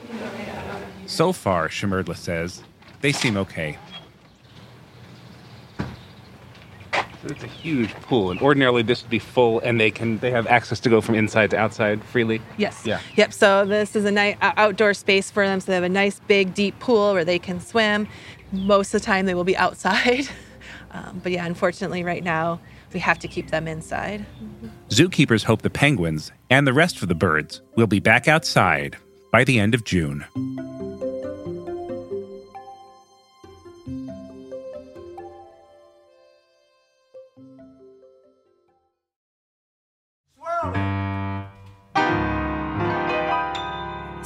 So 1.06 1.32
far, 1.32 1.68
Shimerdla 1.68 2.16
says, 2.16 2.62
they 3.00 3.12
seem 3.12 3.36
okay. 3.36 3.78
It's 7.30 7.44
a 7.44 7.48
huge 7.48 7.92
pool, 7.94 8.30
and 8.30 8.40
ordinarily 8.40 8.82
this 8.82 9.02
would 9.02 9.10
be 9.10 9.18
full, 9.18 9.60
and 9.60 9.80
they 9.80 9.90
can 9.90 10.18
they 10.18 10.30
have 10.30 10.46
access 10.46 10.80
to 10.80 10.88
go 10.88 11.00
from 11.00 11.14
inside 11.14 11.50
to 11.50 11.56
outside 11.56 12.02
freely. 12.04 12.40
Yes. 12.56 12.82
Yeah. 12.84 13.00
Yep. 13.16 13.32
So 13.32 13.64
this 13.64 13.96
is 13.96 14.04
a 14.04 14.10
nice 14.10 14.36
outdoor 14.40 14.94
space 14.94 15.30
for 15.30 15.46
them. 15.46 15.60
So 15.60 15.66
they 15.66 15.74
have 15.74 15.84
a 15.84 15.88
nice 15.88 16.20
big 16.20 16.54
deep 16.54 16.78
pool 16.80 17.12
where 17.12 17.24
they 17.24 17.38
can 17.38 17.60
swim. 17.60 18.06
Most 18.52 18.94
of 18.94 19.00
the 19.00 19.06
time 19.06 19.26
they 19.26 19.34
will 19.34 19.44
be 19.44 19.56
outside, 19.56 20.28
um, 20.92 21.20
but 21.22 21.32
yeah, 21.32 21.46
unfortunately, 21.46 22.04
right 22.04 22.22
now 22.22 22.60
we 22.92 23.00
have 23.00 23.18
to 23.18 23.28
keep 23.28 23.50
them 23.50 23.66
inside. 23.66 24.24
Zookeepers 24.88 25.44
hope 25.44 25.62
the 25.62 25.70
penguins 25.70 26.30
and 26.50 26.66
the 26.66 26.72
rest 26.72 27.02
of 27.02 27.08
the 27.08 27.14
birds 27.14 27.60
will 27.76 27.88
be 27.88 28.00
back 28.00 28.28
outside 28.28 28.96
by 29.32 29.44
the 29.44 29.58
end 29.58 29.74
of 29.74 29.84
June. 29.84 30.24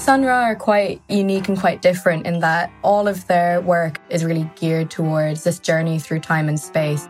Sun 0.08 0.24
Ra 0.24 0.44
are 0.44 0.56
quite 0.56 1.02
unique 1.10 1.48
and 1.48 1.60
quite 1.60 1.82
different 1.82 2.24
in 2.24 2.40
that 2.40 2.72
all 2.82 3.06
of 3.06 3.26
their 3.26 3.60
work 3.60 4.00
is 4.08 4.24
really 4.24 4.50
geared 4.56 4.90
towards 4.90 5.44
this 5.44 5.58
journey 5.58 5.98
through 5.98 6.20
time 6.20 6.48
and 6.48 6.58
space. 6.58 7.06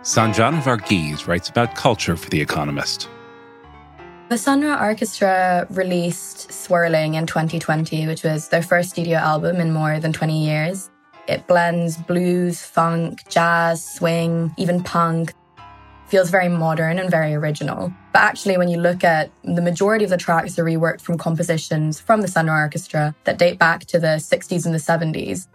Sanjana 0.00 0.62
Varghese 0.62 1.26
writes 1.26 1.50
about 1.50 1.74
culture 1.74 2.16
for 2.16 2.30
The 2.30 2.40
Economist. 2.40 3.10
The 4.30 4.38
Sun 4.38 4.62
Ra 4.62 4.82
Orchestra 4.82 5.66
released 5.68 6.50
Swirling 6.50 7.16
in 7.16 7.26
2020, 7.26 8.06
which 8.06 8.22
was 8.22 8.48
their 8.48 8.62
first 8.62 8.88
studio 8.88 9.18
album 9.18 9.56
in 9.56 9.74
more 9.74 10.00
than 10.00 10.14
20 10.14 10.42
years. 10.42 10.88
It 11.28 11.46
blends 11.46 11.98
blues, 11.98 12.62
funk, 12.62 13.28
jazz, 13.28 13.86
swing, 13.86 14.54
even 14.56 14.82
punk, 14.82 15.34
feels 16.08 16.30
very 16.30 16.48
modern 16.48 16.98
and 16.98 17.10
very 17.10 17.34
original. 17.34 17.92
But 18.12 18.22
actually, 18.22 18.56
when 18.56 18.68
you 18.68 18.78
look 18.78 19.04
at 19.04 19.30
the 19.44 19.62
majority 19.62 20.04
of 20.04 20.10
the 20.10 20.16
tracks 20.16 20.58
are 20.58 20.64
reworked 20.64 21.00
from 21.00 21.18
compositions 21.18 22.00
from 22.00 22.22
the 22.22 22.28
Sun 22.28 22.46
Ra 22.46 22.60
Orchestra 22.60 23.14
that 23.24 23.38
date 23.38 23.58
back 23.58 23.86
to 23.86 23.98
the 23.98 24.16
60s 24.18 24.64
and 24.66 24.74
the 24.74 24.78
70s. 24.78 25.48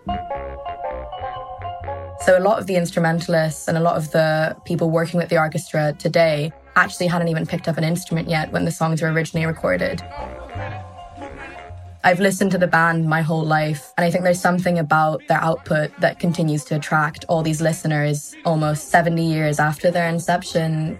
So 2.25 2.37
a 2.37 2.39
lot 2.39 2.59
of 2.59 2.67
the 2.67 2.75
instrumentalists 2.75 3.67
and 3.67 3.77
a 3.77 3.81
lot 3.81 3.95
of 3.95 4.11
the 4.11 4.55
people 4.65 4.91
working 4.91 5.19
with 5.19 5.29
the 5.29 5.39
orchestra 5.39 5.93
today 5.97 6.51
actually 6.75 7.07
hadn't 7.07 7.29
even 7.29 7.47
picked 7.47 7.67
up 7.67 7.77
an 7.77 7.83
instrument 7.83 8.29
yet 8.29 8.51
when 8.51 8.63
the 8.63 8.71
songs 8.71 9.01
were 9.01 9.11
originally 9.11 9.47
recorded. 9.47 10.03
I've 12.03 12.19
listened 12.19 12.51
to 12.51 12.57
the 12.57 12.67
band 12.67 13.07
my 13.07 13.21
whole 13.21 13.45
life, 13.45 13.93
and 13.95 14.03
I 14.03 14.09
think 14.09 14.23
there's 14.23 14.41
something 14.41 14.79
about 14.79 15.21
their 15.27 15.37
output 15.37 15.91
that 15.99 16.19
continues 16.19 16.63
to 16.65 16.75
attract 16.75 17.25
all 17.29 17.43
these 17.43 17.61
listeners 17.61 18.35
almost 18.43 18.89
70 18.89 19.23
years 19.23 19.59
after 19.59 19.91
their 19.91 20.09
inception. 20.09 20.97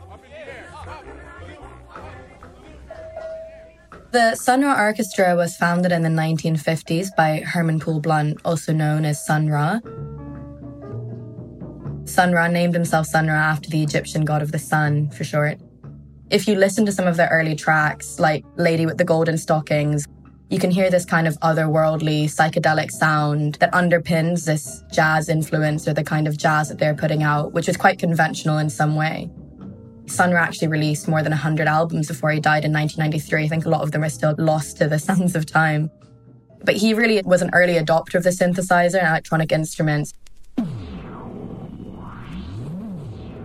The 4.11 4.35
Sun 4.35 4.61
Ra 4.61 4.77
Orchestra 4.77 5.35
was 5.35 5.55
founded 5.55 5.91
in 5.91 6.03
the 6.03 6.09
1950s 6.09 7.15
by 7.15 7.39
Herman 7.39 7.79
Poole 7.79 8.01
Blount, 8.01 8.39
also 8.45 8.71
known 8.71 9.03
as 9.03 9.25
Sun 9.25 9.47
Ra. 9.47 9.79
Sun 12.05 12.33
Ra 12.33 12.47
named 12.47 12.75
himself 12.75 13.07
Sun 13.07 13.27
Ra 13.27 13.33
after 13.33 13.69
the 13.69 13.81
Egyptian 13.81 14.23
god 14.23 14.43
of 14.43 14.51
the 14.51 14.59
sun, 14.59 15.09
for 15.11 15.23
short. 15.23 15.59
If 16.29 16.47
you 16.47 16.55
listen 16.55 16.85
to 16.85 16.91
some 16.91 17.07
of 17.07 17.17
their 17.17 17.29
early 17.29 17.55
tracks, 17.55 18.19
like 18.19 18.45
Lady 18.57 18.85
with 18.85 18.97
the 18.97 19.03
Golden 19.03 19.37
Stockings, 19.37 20.05
you 20.51 20.59
can 20.59 20.69
hear 20.69 20.91
this 20.91 21.05
kind 21.05 21.29
of 21.29 21.39
otherworldly 21.39 22.25
psychedelic 22.25 22.91
sound 22.91 23.55
that 23.61 23.71
underpins 23.71 24.43
this 24.43 24.83
jazz 24.91 25.29
influence 25.29 25.87
or 25.87 25.93
the 25.93 26.03
kind 26.03 26.27
of 26.27 26.35
jazz 26.35 26.67
that 26.67 26.77
they're 26.77 26.93
putting 26.93 27.23
out, 27.23 27.53
which 27.53 27.69
is 27.69 27.77
quite 27.77 27.97
conventional 27.97 28.57
in 28.57 28.69
some 28.69 28.97
way. 28.97 29.31
Sun 30.07 30.33
actually 30.33 30.67
released 30.67 31.07
more 31.07 31.23
than 31.23 31.31
100 31.31 31.69
albums 31.69 32.09
before 32.09 32.31
he 32.31 32.41
died 32.41 32.65
in 32.65 32.73
1993. 32.73 33.45
I 33.45 33.47
think 33.47 33.65
a 33.65 33.69
lot 33.69 33.79
of 33.79 33.93
them 33.93 34.03
are 34.03 34.09
still 34.09 34.35
lost 34.37 34.75
to 34.79 34.89
the 34.89 34.99
sands 35.07 35.37
of 35.37 35.45
time. 35.45 35.89
But 36.65 36.75
he 36.75 36.93
really 36.93 37.21
was 37.21 37.41
an 37.41 37.49
early 37.53 37.75
adopter 37.75 38.15
of 38.15 38.23
the 38.23 38.31
synthesizer 38.31 38.99
and 38.99 39.07
electronic 39.07 39.53
instruments. 39.53 40.13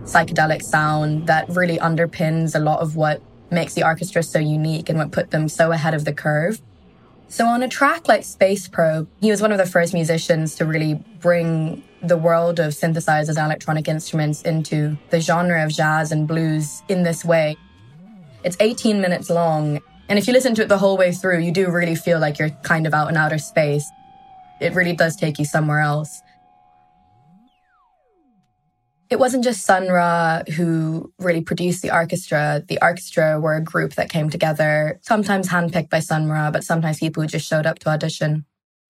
Psychedelic 0.03 0.61
sound 0.61 1.27
that 1.27 1.47
really 1.47 1.77
underpins 1.77 2.53
a 2.53 2.59
lot 2.59 2.81
of 2.81 2.97
what 2.97 3.21
makes 3.49 3.75
the 3.75 3.85
orchestra 3.85 4.21
so 4.21 4.39
unique 4.39 4.89
and 4.89 4.99
what 4.99 5.13
put 5.13 5.31
them 5.31 5.47
so 5.47 5.71
ahead 5.71 5.93
of 5.93 6.03
the 6.03 6.11
curve. 6.11 6.61
So 7.29 7.45
on 7.45 7.61
a 7.61 7.67
track 7.67 8.07
like 8.07 8.23
Space 8.23 8.67
Probe, 8.67 9.07
he 9.19 9.29
was 9.29 9.41
one 9.41 9.51
of 9.51 9.57
the 9.57 9.65
first 9.65 9.93
musicians 9.93 10.55
to 10.55 10.65
really 10.65 10.95
bring 11.19 11.83
the 12.01 12.17
world 12.17 12.59
of 12.59 12.71
synthesizers 12.71 13.35
and 13.35 13.39
electronic 13.39 13.87
instruments 13.87 14.43
into 14.43 14.97
the 15.09 15.19
genre 15.19 15.63
of 15.63 15.71
jazz 15.71 16.11
and 16.11 16.27
blues 16.27 16.81
in 16.87 17.03
this 17.03 17.25
way. 17.25 17.57
It's 18.43 18.55
18 18.59 19.01
minutes 19.01 19.29
long, 19.29 19.81
and 20.07 20.17
if 20.17 20.25
you 20.25 20.31
listen 20.31 20.55
to 20.55 20.61
it 20.61 20.69
the 20.69 20.77
whole 20.77 20.95
way 20.95 21.11
through, 21.11 21.39
you 21.39 21.51
do 21.51 21.69
really 21.69 21.95
feel 21.95 22.19
like 22.19 22.39
you're 22.39 22.51
kind 22.63 22.87
of 22.87 22.93
out 22.93 23.09
in 23.09 23.17
outer 23.17 23.39
space. 23.39 23.89
It 24.61 24.73
really 24.73 24.95
does 24.95 25.17
take 25.17 25.37
you 25.37 25.43
somewhere 25.43 25.81
else. 25.81 26.21
It 29.09 29.19
wasn't 29.19 29.43
just 29.43 29.65
Sun 29.65 29.87
Ra 29.87 30.41
who 30.55 31.13
really 31.17 31.41
produced 31.41 31.81
the 31.81 31.91
orchestra. 31.91 32.63
The 32.67 32.79
orchestra 32.81 33.39
were 33.39 33.55
a 33.55 33.63
group 33.63 33.95
that 33.95 34.09
came 34.09 34.29
together, 34.29 34.99
sometimes 35.01 35.47
handpicked 35.47 35.89
by 35.89 35.99
Sun 35.99 36.29
Ra, 36.29 36.51
but 36.51 36.63
sometimes 36.63 36.99
people 36.99 37.23
who 37.23 37.27
just 37.27 37.47
showed 37.47 37.65
up 37.65 37.79
to 37.79 37.89
audition. 37.89 38.45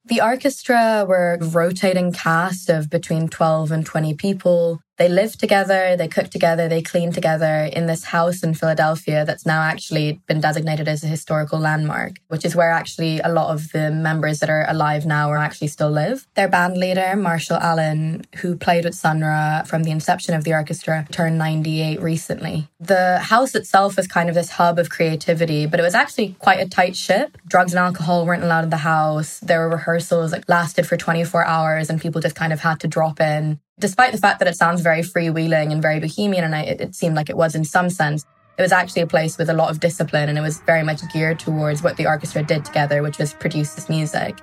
The 0.06 0.22
orchestra 0.22 1.06
were 1.08 1.38
a 1.40 1.46
rotating 1.46 2.14
cast 2.14 2.70
of 2.70 2.90
between 2.90 3.28
12 3.28 3.72
and 3.72 3.86
20 3.86 4.14
people. 4.16 4.82
They 4.98 5.10
live 5.10 5.38
together, 5.38 5.96
they 5.96 6.08
cook 6.08 6.30
together, 6.30 6.68
they 6.68 6.82
clean 6.82 7.12
together 7.12 7.70
in 7.72 7.86
this 7.86 8.04
house 8.06 8.42
in 8.42 8.56
Philadelphia 8.56 9.26
that's 9.26 9.46
now 9.46 9.62
actually 9.62 10.20
been 10.26 10.42
designated 10.42 10.88
as 10.88 11.04
a 11.04 11.08
historical 11.08 11.60
landmark, 11.60 12.14
which 12.30 12.44
is 12.44 12.56
where 12.56 12.72
actually 12.72 13.20
a 13.20 13.30
lot 13.30 13.54
of 13.54 13.72
the 13.74 13.92
members 13.92 14.40
that 14.40 14.50
are 14.50 14.66
alive 14.68 15.06
now 15.06 15.30
are 15.30 15.38
actually 15.38 15.68
still 15.68 15.92
live. 15.92 16.28
Their 16.34 16.48
band 16.48 16.78
leader, 16.78 17.16
Marshall 17.16 17.58
Allen, 17.58 18.26
who 18.38 18.56
played 18.56 18.86
with 18.86 18.96
Sun 18.96 19.22
Ra 19.22 19.62
from 19.64 19.84
the 19.84 19.92
inception 19.92 20.34
of 20.34 20.44
the 20.44 20.54
orchestra, 20.54 21.06
turned 21.12 21.38
98 21.38 22.02
recently. 22.02 22.68
The 22.80 23.20
house 23.20 23.54
itself 23.54 23.98
was 23.98 24.08
kind 24.08 24.30
of 24.30 24.36
this 24.36 24.50
hub 24.50 24.80
of 24.80 24.90
creativity, 24.90 25.68
but 25.68 25.80
it 25.80 25.84
was 25.84 25.94
actually 25.94 26.36
quite 26.40 26.60
a 26.60 26.68
tight 26.68 26.96
ship. 26.96 27.38
Drugs 27.46 27.72
and 27.72 27.80
alcohol 27.80 28.26
weren't 28.26 28.44
allowed 28.44 28.64
in 28.64 28.72
the 28.72 28.78
house. 28.78 29.40
There 29.42 29.60
were 29.60 29.70
rehearsals 29.70 30.32
that 30.32 30.50
lasted 30.50 30.88
for 30.88 30.98
24 30.98 31.46
hours 31.46 31.92
and 31.92 32.02
people 32.02 32.20
just 32.20 32.36
kind 32.36 32.52
of 32.52 32.62
had 32.62 32.80
to 32.80 32.88
drop 32.88 33.22
in 33.22 33.60
despite 33.80 34.12
the 34.12 34.18
fact 34.18 34.40
that 34.40 34.48
it 34.48 34.56
sounds 34.56 34.82
very 34.82 35.02
freewheeling 35.02 35.72
and 35.72 35.82
very 35.82 36.00
bohemian, 36.00 36.44
and 36.44 36.56
it, 36.56 36.82
it 36.82 36.96
seemed 36.96 37.16
like 37.16 37.30
it 37.30 37.38
was 37.38 37.56
in 37.56 37.64
some 37.64 37.90
sense, 37.90 38.26
it 38.58 38.62
was 38.62 38.72
actually 38.72 39.04
a 39.04 39.08
place 39.08 39.38
with 39.38 39.50
a 39.50 39.54
lot 39.54 39.70
of 39.70 39.80
discipline 39.80 40.30
and 40.30 40.38
it 40.38 40.42
was 40.42 40.62
very 40.62 40.82
much 40.84 41.02
geared 41.14 41.40
towards 41.40 41.84
what 41.84 41.96
the 41.98 42.08
orchestra 42.08 42.42
did 42.42 42.66
together, 42.66 43.04
which 43.04 43.20
was 43.20 43.34
produce 43.34 43.76
this 43.76 43.88
music. 43.88 44.40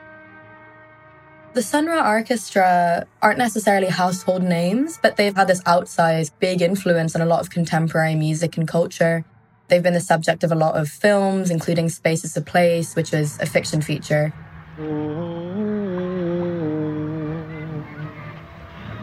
The 1.54 1.62
Sun 1.62 1.86
Ra 1.86 2.08
Orchestra 2.08 3.06
aren't 3.22 3.38
necessarily 3.38 3.88
household 3.88 4.42
names, 4.42 4.98
but 5.02 5.16
they've 5.16 5.34
had 5.34 5.46
this 5.46 5.62
outsized 5.62 6.32
big 6.40 6.62
influence 6.62 7.14
on 7.14 7.22
a 7.22 7.26
lot 7.26 7.40
of 7.40 7.50
contemporary 7.50 8.16
music 8.16 8.56
and 8.56 8.66
culture. 8.66 9.24
They've 9.68 9.82
been 9.82 9.94
the 9.94 10.00
subject 10.00 10.42
of 10.42 10.50
a 10.50 10.56
lot 10.56 10.74
of 10.74 10.88
films, 10.88 11.50
including 11.50 11.88
Space 11.88 12.24
Is 12.24 12.34
the 12.34 12.40
Place, 12.40 12.96
which 12.96 13.12
was 13.12 13.38
a 13.40 13.46
fiction 13.46 13.82
feature. 13.82 14.32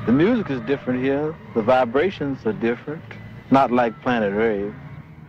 The 0.07 0.11
music 0.11 0.49
is 0.49 0.59
different 0.61 1.03
here. 1.03 1.35
The 1.53 1.61
vibrations 1.61 2.43
are 2.47 2.53
different, 2.53 3.03
not 3.51 3.69
like 3.69 4.01
Planet 4.01 4.33
Rave. 4.33 4.73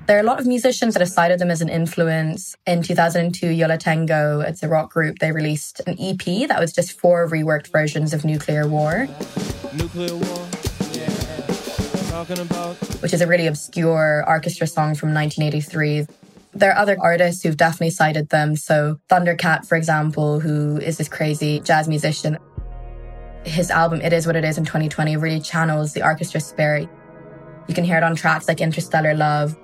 There 0.06 0.16
are 0.16 0.20
a 0.20 0.22
lot 0.22 0.40
of 0.40 0.46
musicians 0.46 0.94
that 0.94 1.00
have 1.00 1.10
cited 1.10 1.38
them 1.38 1.50
as 1.50 1.60
an 1.60 1.68
influence. 1.68 2.56
In 2.66 2.82
2002, 2.82 3.48
Yo 3.48 3.66
La 3.66 3.76
Tengo, 3.76 4.40
it's 4.40 4.62
a 4.62 4.68
rock 4.68 4.90
group, 4.90 5.18
they 5.18 5.30
released 5.30 5.82
an 5.86 5.96
EP 6.00 6.48
that 6.48 6.58
was 6.58 6.72
just 6.72 6.98
four 6.98 7.28
reworked 7.28 7.70
versions 7.70 8.14
of 8.14 8.24
Nuclear 8.24 8.66
War. 8.66 9.08
Nuclear 9.74 10.16
War. 10.16 10.38
Which 13.00 13.12
is 13.12 13.20
a 13.20 13.26
really 13.26 13.46
obscure 13.48 14.24
orchestra 14.26 14.66
song 14.66 14.94
from 14.94 15.12
1983. 15.12 16.06
There 16.54 16.72
are 16.72 16.78
other 16.78 16.96
artists 16.98 17.42
who've 17.42 17.58
definitely 17.58 17.90
cited 17.90 18.30
them. 18.30 18.56
So, 18.56 18.98
Thundercat, 19.10 19.66
for 19.66 19.76
example, 19.76 20.40
who 20.40 20.78
is 20.78 20.96
this 20.96 21.08
crazy 21.08 21.60
jazz 21.60 21.88
musician 21.88 22.38
his 23.44 23.70
album 23.70 24.00
It 24.00 24.12
Is 24.12 24.26
What 24.26 24.36
It 24.36 24.44
Is 24.44 24.58
in 24.58 24.64
2020 24.64 25.16
really 25.16 25.40
channels 25.40 25.92
the 25.92 26.02
orchestra 26.02 26.40
spirit. 26.40 26.88
You 27.68 27.74
can 27.74 27.84
hear 27.84 27.96
it 27.96 28.02
on 28.02 28.14
tracks 28.14 28.48
like 28.48 28.60
Interstellar 28.60 29.14
Love. 29.14 29.56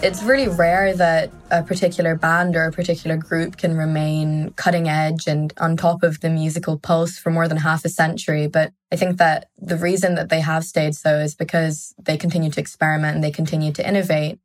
It's 0.00 0.22
really 0.22 0.46
rare 0.46 0.94
that 0.94 1.32
a 1.50 1.64
particular 1.64 2.14
band 2.14 2.54
or 2.54 2.66
a 2.66 2.72
particular 2.72 3.16
group 3.16 3.56
can 3.56 3.76
remain 3.76 4.52
cutting 4.52 4.88
edge 4.88 5.26
and 5.26 5.52
on 5.58 5.76
top 5.76 6.04
of 6.04 6.20
the 6.20 6.30
musical 6.30 6.78
pulse 6.78 7.18
for 7.18 7.30
more 7.30 7.48
than 7.48 7.56
half 7.56 7.84
a 7.84 7.88
century. 7.88 8.46
But 8.46 8.72
I 8.92 8.96
think 8.96 9.18
that 9.18 9.48
the 9.60 9.76
reason 9.76 10.14
that 10.14 10.28
they 10.28 10.40
have 10.40 10.64
stayed 10.64 10.94
so 10.94 11.18
is 11.18 11.34
because 11.34 11.94
they 12.00 12.16
continue 12.16 12.50
to 12.50 12.60
experiment 12.60 13.16
and 13.16 13.24
they 13.24 13.32
continue 13.32 13.72
to 13.72 13.86
innovate 13.86 14.38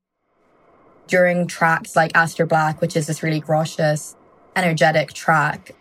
during 1.08 1.48
tracks 1.48 1.96
like 1.96 2.12
Astro 2.16 2.46
Black, 2.46 2.82
which 2.82 2.96
is 2.96 3.08
this 3.08 3.24
really 3.24 3.40
gracious, 3.40 4.16
energetic 4.56 5.14
track, 5.14 5.74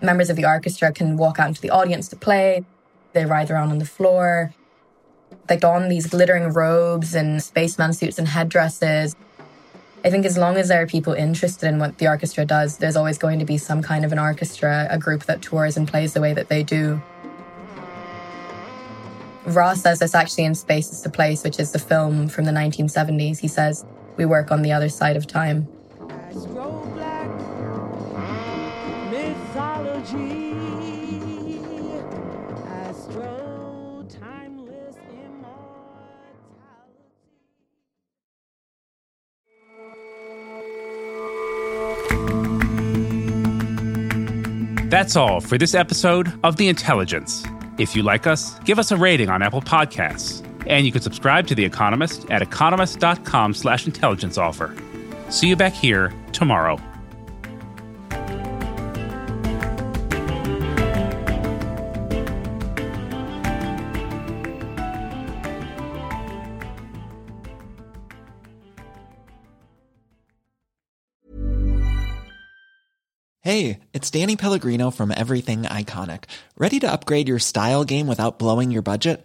members 0.00 0.30
of 0.30 0.36
the 0.36 0.44
orchestra 0.44 0.92
can 0.92 1.16
walk 1.16 1.38
out 1.38 1.48
into 1.48 1.60
the 1.60 1.70
audience 1.70 2.08
to 2.08 2.16
play. 2.16 2.64
They 3.12 3.24
ride 3.24 3.50
around 3.50 3.70
on 3.70 3.78
the 3.78 3.84
floor. 3.84 4.54
They 5.46 5.56
don 5.56 5.88
these 5.88 6.06
glittering 6.06 6.52
robes 6.52 7.14
and 7.14 7.42
spaceman 7.42 7.92
suits 7.92 8.18
and 8.18 8.28
headdresses. 8.28 9.16
I 10.04 10.10
think 10.10 10.24
as 10.24 10.38
long 10.38 10.56
as 10.56 10.68
there 10.68 10.80
are 10.80 10.86
people 10.86 11.12
interested 11.12 11.68
in 11.68 11.78
what 11.78 11.98
the 11.98 12.06
orchestra 12.06 12.44
does, 12.44 12.78
there's 12.78 12.96
always 12.96 13.18
going 13.18 13.40
to 13.40 13.44
be 13.44 13.58
some 13.58 13.82
kind 13.82 14.04
of 14.04 14.12
an 14.12 14.18
orchestra, 14.18 14.86
a 14.90 14.98
group 14.98 15.24
that 15.24 15.42
tours 15.42 15.76
and 15.76 15.88
plays 15.88 16.14
the 16.14 16.20
way 16.20 16.32
that 16.34 16.48
they 16.48 16.62
do. 16.62 17.02
Ross 19.46 19.80
says 19.80 19.98
this 19.98 20.14
actually 20.14 20.44
in 20.44 20.54
Space 20.54 20.92
Is 20.92 21.02
the 21.02 21.10
Place, 21.10 21.42
which 21.42 21.58
is 21.58 21.72
the 21.72 21.78
film 21.78 22.28
from 22.28 22.44
the 22.44 22.52
1970s. 22.52 23.38
He 23.38 23.48
says, 23.48 23.84
we 24.18 24.26
work 24.26 24.50
on 24.50 24.62
the 24.62 24.72
other 24.72 24.88
side 24.88 25.16
of 25.16 25.26
time. 25.26 25.66
That's 44.90 45.16
all 45.16 45.40
for 45.40 45.58
this 45.58 45.74
episode 45.74 46.32
of 46.42 46.56
The 46.56 46.68
Intelligence. 46.68 47.44
If 47.78 47.94
you 47.94 48.02
like 48.02 48.26
us, 48.26 48.58
give 48.60 48.78
us 48.78 48.90
a 48.90 48.96
rating 48.96 49.28
on 49.28 49.42
Apple 49.42 49.60
Podcasts. 49.60 50.47
And 50.68 50.86
you 50.86 50.92
can 50.92 51.02
subscribe 51.02 51.46
to 51.48 51.54
The 51.54 51.64
Economist 51.64 52.26
at 52.30 52.42
economist.com 52.42 53.54
slash 53.54 53.86
intelligence 53.86 54.38
offer. 54.38 54.74
See 55.30 55.48
you 55.48 55.56
back 55.56 55.72
here 55.72 56.12
tomorrow. 56.32 56.78
Hey, 73.40 73.80
it's 73.94 74.10
Danny 74.10 74.36
Pellegrino 74.36 74.90
from 74.90 75.10
Everything 75.10 75.62
Iconic. 75.62 76.24
Ready 76.58 76.80
to 76.80 76.92
upgrade 76.92 77.28
your 77.28 77.38
style 77.38 77.82
game 77.82 78.06
without 78.06 78.38
blowing 78.38 78.70
your 78.70 78.82
budget? 78.82 79.24